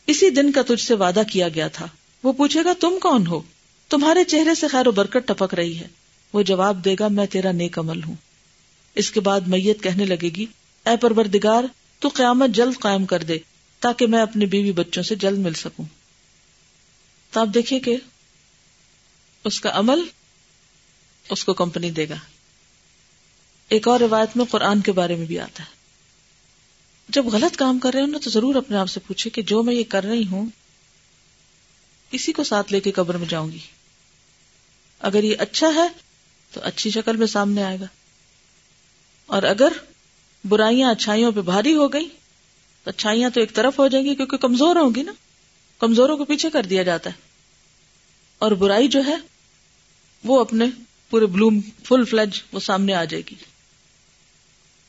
اسی 0.06 0.30
دن 0.30 0.52
کا 0.52 0.62
تجھ 0.62 0.82
سے 0.82 0.94
وعدہ 0.94 1.22
کیا 1.32 1.48
گیا 1.48 1.68
تھا۔ 1.68 1.86
وہ 2.22 2.32
پوچھے 2.32 2.64
گا، 2.64 2.72
تم 2.80 2.98
کون 3.02 3.26
ہو؟ 3.26 3.40
تمہارے 3.88 4.24
چہرے 4.24 4.54
سے 4.54 4.68
خیر 4.68 4.86
و 4.86 4.90
برکت 4.90 5.28
ٹپک 5.28 5.54
رہی 5.54 5.78
ہے۔ 5.78 5.88
وہ 6.32 6.42
جواب 6.42 6.84
دے 6.84 6.96
گا، 7.00 7.08
میں 7.08 7.26
تیرا 7.26 7.52
نیک 7.52 7.78
عمل 7.78 8.04
ہوں۔ 8.04 8.14
اس 8.94 9.10
کے 9.10 9.20
بعد 9.20 9.40
میت 9.40 9.82
کہنے 9.82 10.04
لگے 10.04 10.28
گی، 10.28 10.46
اے 10.86 10.96
پروردگار، 10.96 11.64
تو 11.98 12.08
قیامت 12.08 12.50
جلد 12.50 12.78
قائم 12.80 13.06
کر 13.06 13.22
دے، 13.22 13.38
تاکہ 13.80 14.06
میں 14.06 14.22
اپنے 14.22 14.46
بیوی 14.46 14.72
بچوں 14.72 15.02
سے 15.02 15.14
جلد 15.14 15.38
مل 15.38 15.52
سکوں۔ 15.52 15.84
تو 17.30 17.40
آپ 17.40 17.48
دیکھیے 17.54 17.80
کہ 17.80 17.96
اس 19.44 19.60
کا 19.60 19.70
عمل 19.72 20.00
اس 21.30 21.44
کو 21.44 21.54
کمپنی 21.54 21.90
دے 21.90 22.08
گا۔ 22.08 22.16
ایک 23.68 23.88
اور 23.88 24.00
روایت 24.00 24.36
میں 24.36 24.44
قرآن 24.44 24.80
کے 24.80 24.92
بارے 24.92 25.16
میں 25.16 25.26
بھی 25.26 25.40
آتا 25.40 25.62
ہے۔ 25.62 25.74
جب 27.08 27.26
غلط 27.26 27.56
کام 27.56 27.78
کر 27.78 27.90
رہے 27.94 28.00
ہو 28.00 28.06
نا 28.06 28.18
تو 28.18 28.30
ضرور 28.30 28.54
اپنے 28.54 28.76
آپ 28.76 28.88
سے 28.88 29.00
پوچھے 29.00 29.30
کہ 29.30 29.42
جو 29.42 29.62
میں 29.62 29.74
یہ 29.74 29.84
کر 29.88 30.04
رہی 30.04 30.26
ہوں 30.26 30.46
اسی 32.14 32.32
کو 32.32 32.44
ساتھ 32.44 32.72
لے 32.72 32.80
کے 32.80 32.92
قبر 32.92 33.16
میں 33.16 33.28
جاؤں 33.28 33.52
گی۔ 33.52 33.58
اگر 35.00 35.24
یہ 35.24 35.36
اچھا 35.38 35.66
ہے 35.74 35.88
تو 36.52 36.60
اچھی 36.62 36.90
شکل 36.90 37.16
میں 37.16 37.26
سامنے 37.26 37.62
آئے 37.62 37.80
گا۔ 37.80 37.86
اور 39.26 39.42
اگر 39.42 39.72
برائیاں 40.44 40.90
اچھائیوں 40.90 41.32
پہ 41.32 41.40
بھاری 41.40 41.74
ہو 41.74 41.92
گئی 41.92 42.08
تو 42.84 42.90
اچھائیاں 42.90 43.30
تو 43.30 43.40
ایک 43.40 43.54
طرف 43.54 43.78
ہو 43.78 43.88
جائیں 43.88 44.06
گی 44.06 44.14
کیونکہ 44.14 44.36
کمزور 44.36 44.76
ہوں 44.76 44.94
گی 44.94 45.02
نا۔ 45.02 45.12
کمزوروں 45.78 46.16
کو 46.16 46.24
پیچھے 46.24 46.50
کر 46.50 46.62
دیا 46.62 46.82
جاتا 46.82 47.10
ہے۔ 47.10 47.14
اور 48.38 48.52
برائی 48.52 48.88
جو 48.88 49.00
ہے، 49.06 49.16
وہ 50.24 50.40
اپنے 50.40 50.64
پورے 51.10 51.26
بلوم، 51.26 51.60
فل 51.84 52.04
فلج 52.04 52.42
وہ 52.52 52.60
سامنے 52.60 52.94
آ 52.94 53.04
جائے 53.04 53.22
گی۔ 53.30 53.34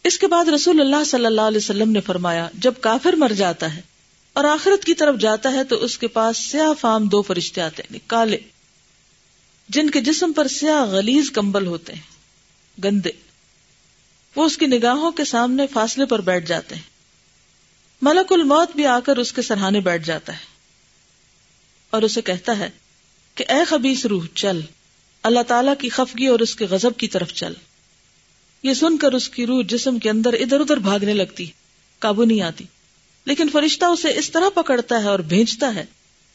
اس 0.04 0.20
کے 0.20 0.28
بعد 0.28 0.46
رسول 0.46 0.80
اللہ 0.80 1.04
صلی 1.04 1.26
اللہ 1.26 1.42
علیہ 1.42 1.58
وسلم 1.58 1.92
نے 1.92 2.02
فرمایا، 2.02 2.50
جب 2.54 2.74
کافر 2.82 3.14
مر 3.14 3.32
جاتا 3.38 3.76
ہے 3.76 3.95
اور 4.36 4.44
آخرت 4.44 4.86
کی 4.86 4.94
طرف 4.94 5.16
جاتا 5.20 5.54
ہے 5.54 5.64
تو 5.64 5.76
اس 5.76 5.98
کے 5.98 6.08
پاس 6.08 6.38
سیاہ 6.38 6.74
فام 6.82 7.08
دو 7.08 7.22
فرشتے 7.22 7.62
آتے 7.62 7.84
ہیں 7.92 8.00
کالے 8.08 8.38
جن 9.70 9.90
کے 9.90 10.02
جسم 10.02 10.34
پر 10.34 10.48
سیاہ 10.48 10.86
غلیز 10.86 11.32
کمبل 11.32 11.68
ہوتے 11.68 11.94
ہیں، 11.94 12.02
گندے۔ 12.84 13.10
وہ 14.36 14.46
اس 14.46 14.58
کی 14.58 14.66
نگاہوں 14.66 15.12
کے 15.12 15.26
سامنے 15.26 15.68
فاصلے 15.68 16.06
پر 16.06 16.22
بیٹھ 16.22 16.46
جاتے 16.46 16.76
ہیں۔ 16.76 16.82
ملک 18.02 18.34
الموت 18.34 18.76
بھی 18.76 18.86
آ 18.86 19.00
کر 19.00 19.18
اس 19.18 19.34
کے 19.34 19.42
سرحانے 19.42 19.80
بیٹھ 19.80 20.06
جاتا 20.06 20.34
ہے۔ 20.34 20.46
اور 21.90 22.02
اسے 22.02 22.22
کہتا 22.22 22.58
ہے 22.58 22.70
کہ 23.36 23.46
اے 23.48 23.66
خبیص 23.66 24.06
روح، 24.06 24.26
چل۔ 24.36 24.62
اللہ 25.24 25.44
تعالی 25.48 25.72
کی 25.80 25.90
خفگی 25.90 26.28
اور 26.28 26.40
اس 26.40 26.56
کے 26.56 26.66
غزب 26.66 26.98
کی 26.98 27.08
طرف 27.08 27.34
چل۔ 27.34 27.54
یہ 28.64 28.74
سن 28.74 28.98
کر 28.98 29.14
اس 29.14 29.30
کی 29.30 29.46
روح 29.46 29.64
جسم 29.68 30.00
کے 30.00 30.10
اندر 30.10 30.34
ادھر 30.34 30.60
ادھر 30.60 30.78
بھاگنے 30.78 31.14
لگتی، 31.14 31.52
قابو 32.00 32.24
نہیں 32.24 32.42
آتی۔ 32.42 32.64
لیکن 33.26 33.50
فرشتہ 33.50 33.86
اسے 33.86 34.18
اس 34.18 34.32
طرح 34.32 34.50
پکڑتا 34.50 35.04
ہے 35.04 35.08
اور 35.08 35.20
بھیجتا 35.20 35.76
ہے 35.76 35.86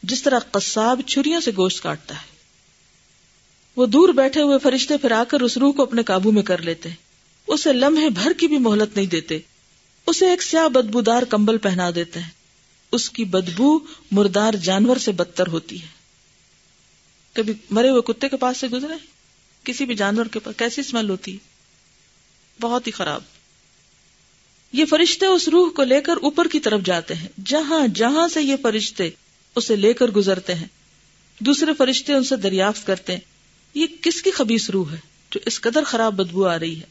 جس 0.03 0.23
طرح 0.23 0.39
قصاب 0.39 1.01
چھریوں 1.07 1.41
سے 1.41 1.51
گوشت 1.51 1.83
کاٹتا 1.83 2.15
ہے۔ 2.15 2.31
وہ 3.77 3.87
دور 3.87 4.09
بیٹھے 4.09 4.43
ہوئے 4.43 4.59
فرشتے 4.63 4.97
پھر 4.97 5.13
آ 5.13 5.25
کر 5.25 5.41
اس 5.41 5.57
روح 5.57 5.73
کو 5.73 5.83
اپنے 5.83 6.03
قابو 6.03 6.33
میں 6.33 6.43
کر 6.43 6.63
لیتے۔ 6.63 6.89
اسے 7.47 7.73
لمحے 7.73 8.09
بھر 8.09 8.33
کی 8.33 8.47
بھی 8.47 8.59
مہلت 8.59 8.97
نہیں 8.97 9.07
دیتے۔ 9.07 9.39
اسے 10.07 10.31
ایک 10.31 10.43
سیاہ 10.43 10.69
بدبودار 10.69 11.23
کمبل 11.23 11.59
پہنا 11.59 11.91
دیتے 11.95 12.21
ہیں۔ 12.21 12.31
اس 12.93 13.11
کی 13.11 13.25
بدبو 13.25 13.79
مردار 14.11 14.55
جانور 14.55 14.97
سے 14.97 15.13
بدتر 15.13 15.47
ہوتی 15.47 15.83
ہے۔ 15.83 15.87
کبھی 17.33 17.53
مرے 17.71 17.89
ہوئے 17.89 18.03
کتے 18.03 18.29
کے 18.29 18.37
پاس 18.37 18.57
سے 18.57 18.69
گزرے؟ 18.69 18.95
کسی 19.65 19.85
بھی 19.85 19.95
جانور 19.95 20.27
کے 20.27 20.39
پاس 20.39 20.57
کیسی 20.57 20.81
اسمیل 20.81 21.11
ہوتی؟ 21.11 21.33
ہے 21.33 21.39
بہت 22.61 22.87
ہی 22.87 22.93
خراب۔ 22.93 23.23
یہ 24.73 24.85
فرشتے 24.85 25.27
اس 25.27 25.49
روح 25.49 25.71
کو 25.71 25.83
لے 25.83 26.01
کر 26.01 26.15
اوپر 26.23 26.49
کی 26.49 26.61
طرف 26.61 26.81
جاتے 26.85 27.15
ہیں۔ 27.15 27.29
جہاں 27.47 27.87
جہاں 27.87 28.29
سے 28.29 28.43
یہ 28.43 28.57
فرشتے 28.63 29.11
اسے 29.57 29.77
لے 29.77 29.93
کر 29.93 30.11
گزرتے 30.11 30.55
ہیں، 30.55 30.67
دوسرے 31.41 31.71
فرشتے 31.79 32.13
ان 32.13 32.25
سے 32.25 32.37
دریافت 32.37 32.87
کرتے 32.87 33.13
ہیں۔ 33.13 33.21
یہ 33.75 33.87
کس 34.03 34.23
کی 34.23 34.31
خبیص 34.31 34.71
روح 34.71 34.91
ہے 34.91 34.97
جو 35.31 35.41
اس 35.47 35.61
قدر 35.61 35.83
خراب 35.85 36.15
بدبو 36.15 36.47
آ 36.47 36.59
رہی 36.59 36.77
ہے؟ 36.77 36.87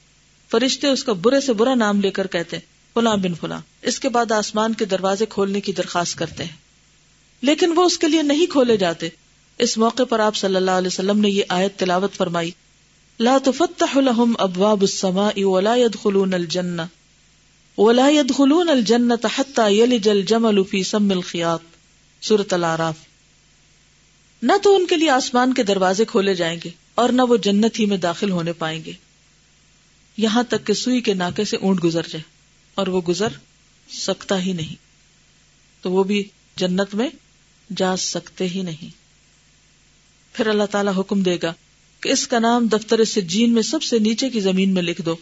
فرشتے 0.52 0.88
اس 0.88 1.04
کا 1.04 1.14
برے 1.14 1.42
سے 1.42 1.54
برا 1.54 1.76
نام 1.76 2.02
لے 2.02 2.12
کر 2.12 2.28
کہتے 2.28 2.56
ہیں، 2.56 2.64
فلاں 2.94 3.18
بن 3.18 3.34
فلاں۔ 3.34 3.60
اس 3.82 4.00
کے 4.00 4.10
بعد 4.10 4.32
آسمان 4.32 4.74
کے 4.74 4.86
دروازے 4.86 5.26
کھولنے 5.26 5.62
کی 5.62 5.74
درخواست 5.74 6.18
کرتے 6.18 6.44
ہیں۔ 6.44 6.58
لیکن 7.42 7.72
وہ 7.76 7.84
اس 7.84 7.98
کے 7.98 8.08
لیے 8.08 8.22
نہیں 8.22 8.46
کھولے 8.46 8.78
جاتے۔ 8.78 9.10
اس 9.58 9.78
موقع 9.78 10.04
پر 10.04 10.20
آپ 10.20 10.36
صلی 10.36 10.56
اللہ 10.56 10.72
علیہ 10.72 10.88
وسلم 10.88 11.20
نے 11.20 11.30
یہ 11.30 11.44
آیت 11.50 11.80
تلاوت 11.80 12.14
فرمائی، 12.14 12.52
لا 13.20 13.38
تفتح 13.44 14.00
لهم 14.00 14.34
ابواب 14.40 14.82
السماء 14.82 15.42
ولا 15.42 15.76
يدخلون 15.76 16.34
الجنه 16.34 16.84
ولا 17.82 18.10
يدخلون 18.10 18.70
الجنه 18.70 19.28
حتى 19.36 19.74
يلج 19.74 20.10
الجمل 20.10 20.64
في 20.64 20.84
سم 20.84 21.12
الخياط. 21.12 21.62
سورۃ 22.22 22.54
الاعراف 22.54 22.96
نہ 24.44 24.54
تو 24.64 24.76
ان 24.76 24.86
کے 24.86 24.96
لیے 24.96 25.10
آسمان 25.10 25.54
کے 25.54 25.64
دروازے 25.64 26.06
کھولے 26.06 26.34
جائیں 26.34 26.60
گے 26.66 26.70
اور 26.96 27.10
نہ 27.10 27.22
وہ 27.22 27.38
جنت 27.38 27.80
ہی 27.80 27.86
میں 27.86 27.98
داخل 27.98 28.32
ہونے 28.32 28.54
پائیں 28.54 28.84
گے۔ 28.86 28.92
یہاں 30.18 30.44
تک 30.44 30.68
کہ 30.68 30.74
سوئی 30.74 31.02
کے 31.02 31.14
ناکے 31.14 31.46
سے 31.46 31.58
اونٹ 31.58 31.84
گزر 31.84 32.02
جائے 32.02 32.24
اور 32.76 32.88
وہ 32.88 33.02
گزر 33.08 33.28
سکتا 33.90 34.44
ہی 34.44 34.54
نہیں۔ 34.54 34.76
تو 35.82 35.92
وہ 35.92 36.04
بھی 36.04 36.24
جنت 36.56 36.96
میں 36.96 37.10
جا 37.78 37.98
سکتے 37.98 38.48
ہی 38.50 38.62
نہیں۔ 38.62 38.90
پھر 40.34 40.48
اللہ 40.48 40.66
تعالیٰ 40.72 40.94
حکم 40.98 41.22
دے 41.22 41.38
گا 41.44 41.54
کہ 42.00 42.10
اس 42.10 42.28
کا 42.28 42.40
نام 42.40 42.68
دفتر 42.68 43.04
سے 43.04 43.22
جین 43.22 43.54
میں 43.54 43.62
سب 43.62 43.84
سے 43.84 44.00
نیچے 44.00 44.30
کی 44.30 44.40
زمین 44.40 44.74
میں 44.74 44.82
لکھ 44.82 45.02
دو۔ 45.02 45.16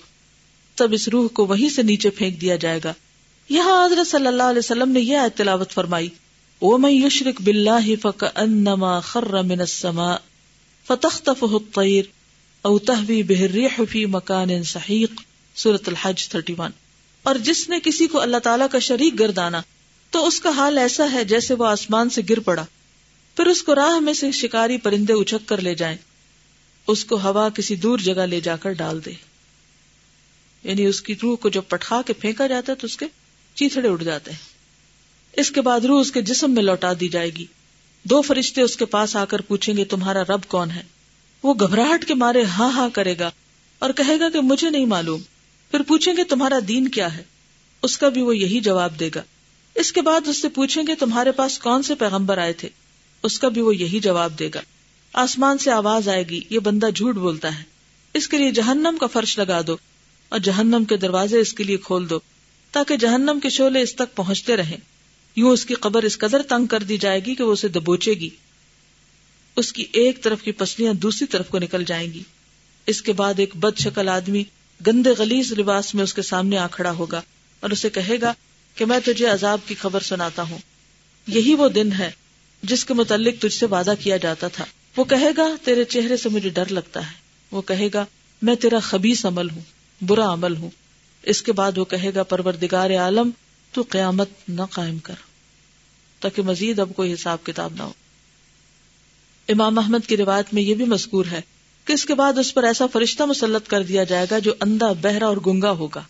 تب 0.78 0.94
اس 0.94 1.08
روح 1.08 1.28
کو 1.28 1.46
وہیں 1.46 1.70
سے 1.70 1.84
نیچے 1.84 2.10
پھینک 2.10 2.42
دیا 2.42 2.56
جائے 2.56 2.80
گا۔ 2.84 2.94
یہاں 3.50 3.86
حضرت 3.86 4.08
صلی 4.08 4.28
اللہ 4.28 4.44
علیہ 4.44 4.60
وسلم 4.60 4.92
نے 4.92 5.00
یہ 5.00 5.18
تلاوت 5.36 5.72
فرمائی، 5.72 6.10
او 6.60 6.78
میں 6.78 6.92
یشرک 6.92 7.42
بلّہ 7.42 7.96
فک 8.02 8.26
انما 8.36 9.00
خر 9.00 9.44
من 9.44 9.60
السماء 9.60 10.16
فتخطفه 10.88 11.56
الطير 11.56 12.04
او 12.62 12.78
تهوي 12.80 13.22
به 13.22 13.46
الريح 13.46 13.82
في 13.90 14.06
مكان 14.06 14.64
سحيق 14.64 15.22
سورة 15.56 15.84
الحج 15.88 16.28
31 16.30 16.72
اور 17.24 17.36
جس 17.36 17.70
نے 17.70 17.80
کسی 17.84 18.08
کو 18.08 18.22
اللہ 18.22 18.38
تعالیٰ 18.38 18.68
کا 18.72 18.80
شریک 18.80 19.20
گردانا 19.20 19.62
تو 20.10 20.28
اس 20.28 20.40
کا 20.40 20.50
حال 20.50 20.78
ایسا 20.78 21.12
ہے 21.12 21.24
جیسے 21.24 21.54
وہ 21.54 21.66
آسمان 21.66 22.10
سے 22.10 22.22
گر 22.30 22.40
پڑا۔ 22.40 22.66
پھر 23.36 23.46
اس 23.46 23.64
کو 23.64 23.76
راہ 23.76 24.00
میں 24.00 24.14
سے 24.14 24.32
شکاری 24.32 24.78
پرندے 24.78 25.14
اچک 25.14 25.50
کر 25.50 25.62
لے 25.62 25.76
جائیں۔ 25.76 25.98
اس 26.88 27.06
کو 27.06 27.16
ہوا 27.16 27.50
کسی 27.50 27.76
دور 27.76 28.00
جگہ 28.00 28.22
لے 28.22 28.42
جا 28.42 28.56
کر 28.56 28.72
ڈال 28.72 29.06
دے۔ 29.06 29.12
یعنی 30.68 30.86
اس 30.86 31.02
کی 31.02 31.16
روح 31.24 31.36
کو 31.36 31.50
جب 31.50 31.62
پٹھا 31.68 32.02
کے 32.02 32.14
پھینکا 32.14 32.48
جاتا 32.48 32.72
ہے 32.72 32.78
تو 32.78 32.88
اس 32.88 32.98
کے 32.98 33.06
چیتڑے 33.54 33.88
اڑ 33.88 34.04
جاتے 34.04 34.32
ہیں۔ 34.32 34.38
اس 35.34 35.52
کے 35.52 35.62
بعد 35.62 35.80
روح 35.80 36.02
اس 36.02 36.12
کے 36.12 36.22
جسم 36.22 36.52
میں 36.52 36.64
لوٹا 36.64 36.94
دی 37.00 37.10
جائے 37.10 37.30
گی۔ 37.30 37.46
دو 38.04 38.22
فرشتے 38.22 38.62
اس 38.62 38.78
کے 38.78 38.86
پاس 38.86 39.16
آ 39.16 39.26
کر 39.26 39.42
پوچھیں 39.42 39.78
گے، 39.78 39.86
تمہارا 39.86 40.22
رب 40.22 40.48
کون 40.48 40.72
ہے؟ 40.72 40.84
وہ 41.44 41.54
گھبراہٹ 41.54 42.06
کے 42.06 42.14
مارے 42.14 42.44
ہاں 42.44 42.72
ہاں 42.72 42.90
کرے 42.90 43.16
گا 43.20 43.32
اور 43.80 43.90
کہے 43.90 44.20
گا 44.20 44.30
کہ 44.30 44.42
مجھے 44.42 44.70
نہیں 44.70 44.86
معلوم۔ 44.86 45.22
پھر 45.72 45.82
پوچھیں 45.82 46.14
گے، 46.18 46.24
تمہارا 46.24 46.60
دین 46.68 46.88
کیا 46.88 47.18
ہے؟ 47.18 47.24
اس 47.82 47.98
کا 47.98 48.10
بھی 48.10 48.22
وہ 48.22 48.38
یہی 48.38 48.60
جواب 48.60 49.00
دے 49.00 49.10
گا۔ 49.16 49.22
اس 49.76 49.92
کے 49.92 50.02
بعد 50.02 50.28
اس 50.28 50.38
سے 50.38 50.50
پوچھیں 50.50 50.84
گے، 50.88 50.96
تمہارے 50.96 51.32
پاس 51.32 51.60
کون 51.60 51.84
سے 51.84 51.96
پیغمبر 51.96 52.38
آئے 52.38 52.54
تھے؟ 52.54 52.70
اس 53.24 53.40
کا 53.40 53.48
بھی 53.48 53.62
وہ 53.62 53.76
یہی 53.76 54.00
جواب 54.00 54.40
دے 54.40 54.50
گا۔ 54.54 54.62
آسمان 55.14 55.58
سے 55.58 55.72
آواز 55.72 56.10
آئے 56.10 56.24
گی، 56.24 56.42
یہ 56.50 56.60
بندہ 56.60 56.90
جھوٹ 56.96 57.16
بولتا 57.16 57.60
ہے۔ 57.60 57.64
اس 58.14 58.28
کے 58.28 58.38
لیے 58.38 58.52
جہنم 58.52 58.98
کا 59.00 59.08
فرش 59.08 59.40
لگا 59.40 59.62
دو۔ 59.68 59.78
اور 60.30 60.40
جہنم 60.40 60.84
کے 60.90 60.98
دروازے 60.98 61.40
اس 61.40 61.54
کے 61.54 61.64
لیے 61.64 61.78
کھول 61.78 62.10
دو، 62.10 62.20
تاکہ 62.72 62.98
جہنم 62.98 63.40
کے 63.44 63.50
شعلے 63.50 63.82
اس 63.82 63.96
تک 63.96 64.16
پہنچتے 64.16 64.56
رہیں۔ 64.56 64.78
یوں 65.36 65.52
اس 65.52 65.66
کی 65.66 65.74
قبر 65.74 66.04
اس 66.04 66.18
قدر 66.18 66.42
تنگ 66.42 66.66
کر 66.66 66.84
دی 66.84 66.98
جائے 66.98 67.26
گی 67.26 67.36
کہ 67.36 67.44
وہ 67.44 67.52
اسے 67.52 67.68
دبوچے 67.68 68.14
گی۔ 68.14 68.30
اس 69.56 69.74
کی 69.74 69.86
ایک 69.94 70.24
طرف 70.24 70.42
کی 70.42 70.52
پسلیاں 70.52 70.94
دوسری 70.94 71.28
طرف 71.28 71.50
کو 71.50 71.60
نکل 71.60 71.84
جائیں 71.84 72.14
گی۔ 72.14 72.24
اس 72.86 73.02
کے 73.02 73.14
بعد 73.14 73.34
ایک 73.38 73.56
بد 73.56 73.80
شکل 73.80 74.10
آدمی 74.10 74.44
گندے 74.88 75.10
غلیز 75.18 75.52
لباس 75.52 75.96
میں 75.96 76.04
اس 76.04 76.14
کے 76.14 76.22
سامنے 76.22 76.58
آ 76.58 76.68
کھڑا 76.68 76.92
ہوگا 76.92 77.22
اور 77.60 77.70
اسے 77.70 77.90
کہے 77.90 78.22
گا 78.22 78.34
کہ 78.76 78.86
میں 78.86 79.00
تجھے 79.06 79.26
عذاب 79.26 79.60
کی 79.68 79.76
خبر 79.76 80.00
سناتا 80.00 80.42
ہوں۔ 80.42 80.58
یہی 81.28 81.56
وہ 81.56 81.70
دن 81.70 81.90
ہے 81.92 82.12
جس 82.64 82.86
کے 82.86 82.94
متعلق 82.94 83.42
تجھ 83.42 83.54
سے 83.54 83.66
وعدہ 83.66 83.94
کیا 84.00 84.18
جاتا 84.18 84.48
تھا۔ 84.48 84.66
وہ 84.98 85.04
کہے 85.04 85.30
گا، 85.38 85.56
تیرے 85.64 85.84
چہرے 85.84 86.18
سے 86.18 86.30
مجھے 86.30 86.50
ڈر 86.50 86.72
لگتا 86.72 87.08
ہے۔ 87.08 87.16
وہ 87.52 87.62
کہے 87.62 87.90
گا، 87.94 88.06
میں 88.42 88.56
تیرا 88.56 88.80
خبیص 88.80 89.26
عمل 89.26 89.50
ہوں۔ 89.50 89.77
برا 90.02 90.34
عمل 90.34 90.56
ہوں۔ 90.56 90.70
اس 91.24 91.42
کے 91.42 91.52
بعد 91.52 91.78
وہ 91.78 91.86
کہے 91.86 92.12
گا، 92.16 92.24
پروردگار 92.24 92.92
عالم، 92.92 93.30
تو 93.72 93.84
قیامت 93.90 94.30
نہ 94.48 94.62
قائم 94.72 95.00
کر، 95.00 95.14
تاکہ 96.20 96.42
مزید 96.42 96.80
اب 96.80 96.90
کوئی 96.96 97.14
حساب 97.14 97.38
کتاب 97.44 97.74
نہ 97.74 97.84
ہو۔ 97.84 97.94
امام 99.50 99.80
احمد 99.80 100.08
کی 100.08 100.18
روایت 100.18 100.54
میں 100.54 100.62
یہ 100.62 100.76
بھی 100.76 100.86
مذکور 100.86 101.26
ہے 101.32 101.42
کہ 101.86 101.94
اس 101.94 102.06
کے 102.06 102.14
بعد 102.14 102.38
اس 102.38 102.54
پر 102.54 102.64
ایسا 102.64 102.86
فرشتہ 102.88 103.24
مسلط 103.24 103.68
کر 103.68 103.84
دیا 103.84 104.04
جائے 104.04 104.26
گا 104.32 104.40
جو 104.40 104.54
اندھا، 104.62 104.92
بہرا 104.92 105.28
اور 105.28 105.38
گنگا 105.48 105.72
ہوگا۔ 105.72 106.04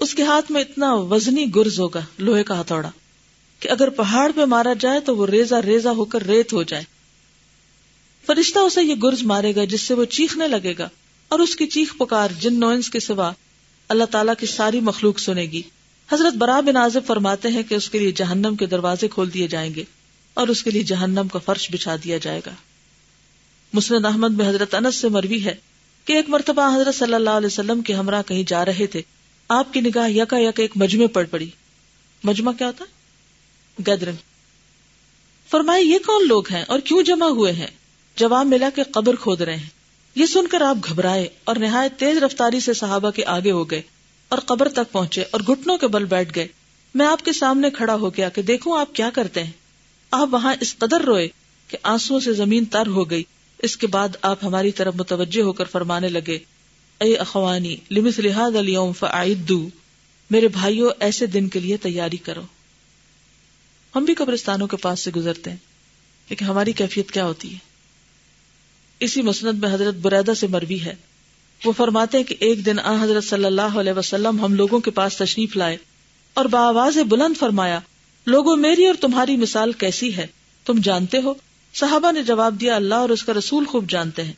اس 0.00 0.14
کے 0.14 0.22
ہاتھ 0.22 0.52
میں 0.52 0.60
اتنا 0.60 0.94
وزنی 0.94 1.54
گرز 1.56 1.80
ہوگا، 1.80 2.00
لوہے 2.18 2.42
کا 2.42 2.60
ہتھوڑا، 2.60 2.90
کہ 3.60 3.68
اگر 3.68 3.90
پہاڑ 3.90 4.32
پہ 4.36 4.44
مارا 4.44 4.72
جائے 4.80 5.00
تو 5.00 5.16
وہ 5.16 5.26
ریزا 5.26 5.62
ریزا 5.62 5.90
ہو 5.90 6.04
کر 6.04 6.22
ریت 6.22 6.52
ہو 6.52 6.62
جائے۔ 6.62 6.84
فرشتہ 8.26 8.58
اسے 8.58 8.82
یہ 8.82 8.94
گرز 9.02 9.22
مارے 9.22 9.54
گا 9.56 9.64
جس 9.64 9.80
سے 9.80 9.94
وہ 9.94 10.04
چیخنے 10.04 10.48
لگے 10.48 10.74
گا۔ 10.78 10.88
اور 11.32 11.40
اس 11.40 11.56
کی 11.56 11.66
چیخ 11.66 11.96
پکار 11.96 12.30
جن 12.40 12.60
نوئنس 12.60 12.90
کے 12.90 13.00
سوا 13.00 13.32
اللہ 13.88 14.04
تعالیٰ 14.04 14.34
کی 14.40 14.46
ساری 14.46 14.80
مخلوق 14.80 15.18
سنے 15.18 15.42
گی۔ 15.42 15.62
حضرت 16.12 16.34
برا 16.34 16.60
بن 16.60 16.76
آزب 16.76 17.00
فرماتے 17.06 17.48
ہیں 17.48 17.62
کہ 17.62 17.74
اس 17.74 17.90
کے 17.90 17.98
لیے 17.98 18.12
جہنم 18.12 18.56
کے 18.56 18.66
دروازے 18.66 19.08
کھول 19.08 19.34
دیے 19.34 19.48
جائیں 19.48 19.74
گے 19.74 19.84
اور 20.34 20.48
اس 20.48 20.62
کے 20.62 20.70
لیے 20.70 20.82
جہنم 20.82 21.28
کا 21.32 21.38
فرش 21.38 21.70
بچھا 21.70 21.96
دیا 22.04 22.18
جائے 22.18 22.40
گا۔ 22.46 22.50
مسند 23.72 24.04
احمد 24.04 24.28
میں 24.28 24.48
حضرت 24.48 24.74
انس 24.74 24.96
سے 24.96 25.08
مروی 25.08 25.44
ہے 25.44 25.54
کہ 26.04 26.12
ایک 26.12 26.28
مرتبہ 26.28 26.76
حضرت 26.76 26.94
صلی 26.94 27.14
اللہ 27.14 27.30
علیہ 27.30 27.46
وسلم 27.46 27.82
کے 27.82 27.92
ہمراہ 27.92 28.22
کہیں 28.26 28.42
جا 28.42 28.64
رہے 28.64 28.86
تھے۔ 28.86 29.02
آپ 29.48 29.72
کی 29.72 29.80
نگاہ 29.80 30.10
یکا 30.10 30.38
یک 30.38 30.60
ایک 30.60 30.72
مجمع 30.76 31.06
پڑ 31.12 31.24
پڑی۔ 31.30 31.50
مجمع 32.24 32.52
کیا 32.52 32.66
ہوتا؟ 32.66 32.84
گیدرنگ 33.86 34.16
فرمائے، 35.50 35.82
یہ 35.82 35.98
کون 36.06 36.28
لوگ 36.28 36.42
ہیں 36.50 36.64
اور 36.68 36.80
کیوں 36.80 37.02
جمع 37.02 37.26
ہوئے 37.26 37.52
ہیں؟ 37.52 37.66
جواب 38.16 38.46
ملا 38.46 38.68
کے 38.74 38.82
قبر 38.82 39.16
کھود 39.16 39.40
رہے 39.40 39.56
ہیں۔ 39.56 39.81
یہ 40.14 40.26
سن 40.26 40.46
کر 40.46 40.60
آپ 40.60 40.76
گھبرائے 40.88 41.28
اور 41.44 41.56
نہایت 41.56 41.98
تیز 41.98 42.18
رفتاری 42.18 42.60
سے 42.60 42.72
صحابہ 42.72 43.10
کے 43.10 43.24
آگے 43.24 43.50
ہو 43.50 43.70
گئے 43.70 43.82
اور 44.28 44.38
قبر 44.38 44.68
تک 44.68 44.92
پہنچے 44.92 45.24
اور 45.30 45.40
گھٹنوں 45.40 45.78
کے 45.78 45.86
بل 45.88 46.04
بیٹھ 46.04 46.34
گئے۔ 46.34 46.48
میں 46.94 47.06
آپ 47.06 47.24
کے 47.24 47.32
سامنے 47.32 47.70
کھڑا 47.70 47.94
ہو 47.94 48.16
گیا 48.16 48.28
کہ 48.28 48.42
دیکھوں 48.42 48.78
آپ 48.78 48.94
کیا 48.94 49.10
کرتے 49.14 49.44
ہیں۔ 49.44 49.50
آپ 50.10 50.28
وہاں 50.30 50.54
اس 50.60 50.76
قدر 50.78 51.00
روئے 51.00 51.28
کہ 51.68 51.78
آنسو 51.82 52.20
سے 52.20 52.32
زمین 52.32 52.64
تر 52.64 52.86
ہو 52.86 53.10
گئی۔ 53.10 53.22
اس 53.62 53.76
کے 53.76 53.86
بعد 53.86 54.08
آپ 54.22 54.44
ہماری 54.44 54.72
طرف 54.72 54.94
متوجہ 54.94 55.42
ہو 55.42 55.52
کر 55.52 55.64
فرمانے 55.64 56.08
لگے، 56.08 56.38
اے 57.00 57.16
اخوانی 57.16 57.76
لمس 57.90 58.18
لحاظ 58.18 58.56
اليوم 58.56 58.92
فعدو 58.92 59.68
میرے 60.30 60.48
بھائیوں 60.48 60.90
ایسے 61.00 61.26
دن 61.26 61.48
کے 61.48 61.60
لیے 61.60 61.76
تیاری 61.76 62.16
کرو۔ 62.16 62.42
ہم 63.94 64.04
بھی 64.04 64.14
قبرستانوں 64.14 64.66
کے 64.66 64.76
پاس 64.76 65.00
سے 65.00 65.10
گزرتے 65.16 65.50
ہیں، 65.50 65.56
لیکن 66.28 66.44
ہماری 66.44 66.72
کیفیت 66.72 67.10
کیا 67.10 67.26
ہوتی 67.26 67.52
ہے؟ 67.52 67.71
اسی 69.02 69.22
مسند 69.22 69.58
میں 69.58 69.74
حضرت 69.74 69.94
بریدہ 69.94 70.34
سے 70.34 70.46
مروی 70.46 70.80
ہے۔ 70.80 70.94
وہ 71.64 71.72
فرماتے 71.72 72.16
ہیں 72.16 72.24
کہ 72.24 72.34
ایک 72.38 72.66
دن 72.66 72.78
آ 72.78 73.04
حضرت 73.04 73.24
صلی 73.24 73.44
اللہ 73.44 73.78
علیہ 73.80 73.92
وسلم 73.92 74.44
ہم 74.44 74.54
لوگوں 74.54 74.80
کے 74.80 74.90
پاس 74.90 75.16
تشریف 75.16 75.56
لائے 75.56 75.76
اور 76.34 76.44
بآواز 76.44 76.98
بلند 76.98 77.36
فرمایا، 77.36 77.80
لوگوں 78.26 78.56
میری 78.56 78.86
اور 78.86 78.94
تمہاری 79.00 79.36
مثال 79.36 79.72
کیسی 79.72 80.16
ہے؟ 80.16 80.26
تم 80.64 80.80
جانتے 80.82 81.18
ہو؟ 81.18 81.34
صحابہ 81.74 82.12
نے 82.12 82.22
جواب 82.22 82.60
دیا، 82.60 82.76
اللہ 82.76 82.94
اور 82.94 83.08
اس 83.08 83.24
کا 83.24 83.32
رسول 83.32 83.64
خوب 83.64 83.90
جانتے 83.90 84.24
ہیں۔ 84.24 84.32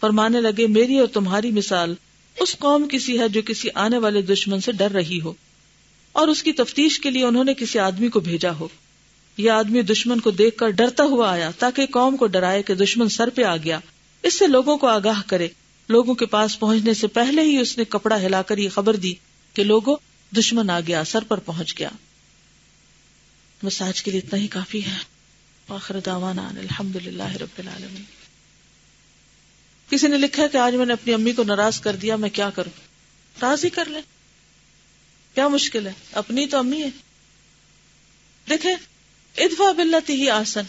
فرمانے 0.00 0.40
لگے، 0.40 0.66
میری 0.66 0.98
اور 0.98 1.06
تمہاری 1.06 1.50
مثال 1.50 1.94
اس 2.40 2.58
قوم 2.58 2.86
کسی 2.90 3.18
ہے 3.18 3.28
جو 3.28 3.40
کسی 3.46 3.68
آنے 3.74 3.98
والے 3.98 4.22
دشمن 4.22 4.60
سے 4.60 4.72
ڈر 4.72 4.90
رہی 4.90 5.20
ہو 5.20 5.32
اور 6.12 6.28
اس 6.28 6.42
کی 6.42 6.52
تفتیش 6.52 7.00
کے 7.00 7.10
لیے 7.10 7.24
انہوں 7.24 7.44
نے 7.44 7.54
کسی 7.54 7.78
آدمی 7.78 8.08
کو 8.08 8.20
بھیجا 8.20 8.50
ہو۔ 8.50 8.68
یہ 9.36 9.50
آدمی 9.50 9.82
دشمن 9.82 10.20
کو 10.20 10.30
دیکھ 10.30 10.56
کر 10.56 10.70
ڈرتا 10.70 11.04
ہوا 11.04 11.30
آیا 11.30 11.50
تاکہ 11.58 11.86
قوم 11.86 12.16
کو 12.16 12.26
ڈرائے 12.26 12.62
کہ 12.62 12.74
دشمن 12.74 13.08
سر 13.08 13.28
پہ 13.30 13.42
آ 13.42 13.56
گیا۔ 13.56 13.80
اس 14.26 14.38
سے 14.38 14.46
لوگوں 14.46 14.78
کو 14.78 14.86
آگاہ 14.86 15.22
کرے۔ 15.26 15.48
لوگوں 15.88 16.14
کے 16.14 16.26
پاس 16.26 16.58
پہنچنے 16.58 16.94
سے 16.94 17.06
پہلے 17.06 17.42
ہی 17.42 17.58
اس 17.58 17.78
نے 17.78 17.84
کپڑا 17.84 18.16
ہلا 18.16 18.42
کر 18.42 18.58
یہ 18.58 18.68
خبر 18.68 18.96
دی 18.96 19.14
کہ 19.54 19.64
لوگوں 19.64 19.96
دشمن 20.34 20.70
آ 20.70 20.80
گیا 20.80 21.04
سر 21.04 21.24
پر 21.24 21.38
پہنچ 21.38 21.78
گیا۔ 21.78 21.88
مساج 23.62 24.02
کے 24.02 24.10
لیے 24.10 24.20
اتنا 24.20 24.38
ہی 24.38 24.46
کافی 24.46 24.84
ہے۔ 24.84 24.96
آخر 25.68 26.00
دعوانا 26.00 26.48
الحمد 26.48 26.96
للہ 26.96 27.32
رب 27.32 27.58
العالمین۔ 27.58 28.02
کسی 29.90 30.06
نے 30.06 30.16
لکھا 30.16 30.46
کہ 30.46 30.56
آج 30.56 30.74
میں 30.74 30.86
نے 30.86 30.92
اپنی 30.92 31.14
امی 31.14 31.32
کو 31.32 31.42
ناراض 31.42 31.80
کر 31.80 31.96
دیا، 31.96 32.16
میں 32.16 32.30
کیا 32.30 32.50
کروں؟ 32.50 32.80
راضی 33.42 33.70
کر 33.70 33.84
لیں۔ 33.84 34.02
کیا 35.34 35.48
مشکل 35.48 35.86
ہے؟ 35.86 35.92
اپنی 36.12 36.46
تو 36.46 36.58
امی 36.58 36.82
ہے 36.82 36.90
دیکھیں 38.48 38.74
ادفا 39.36 39.72
بلتی 39.72 40.12
ہی 40.12 40.30
آسن 40.30 40.62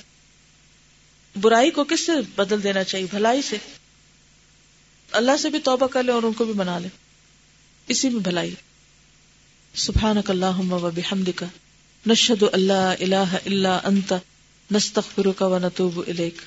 برائی 1.42 1.72
کو 1.72 1.84
کس 1.84 2.06
سے 2.06 2.12
بدل 2.36 2.64
دینا 2.64 2.84
چاہیے؟ 2.84 3.08
بھلائی 3.10 3.42
سے۔ 3.42 3.58
اللہ 5.12 5.38
سے 5.40 5.50
بھی 5.50 5.60
توبہ 5.60 5.88
کر 5.88 6.04
لے 6.04 6.12
اور 6.12 6.24
ان 6.24 6.34
کو 6.34 6.46
بھی 6.46 6.54
بنا 6.54 6.80
لے۔ 6.80 6.88
اسی 7.88 8.10
میں 8.10 8.20
بھلائی۔ 8.20 8.56
سبحان 9.76 10.18
اللہ 10.28 10.62
بحمدک۔ 10.96 11.44
نشہد 12.08 12.44
اللہ 12.54 12.94
الہ 13.00 13.16
الا 13.16 13.80
انت۔ 13.84 14.14
نستغفرک 14.72 15.42
و 15.42 15.58
نتوب 15.58 16.04
الیک۔ 16.08 16.42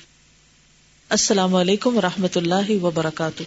السلام 1.09 1.55
علیکم 1.55 1.97
و 1.97 2.01
رحمۃ 2.01 2.35
اللہ 2.35 2.83
وبرکاتہ 2.83 3.43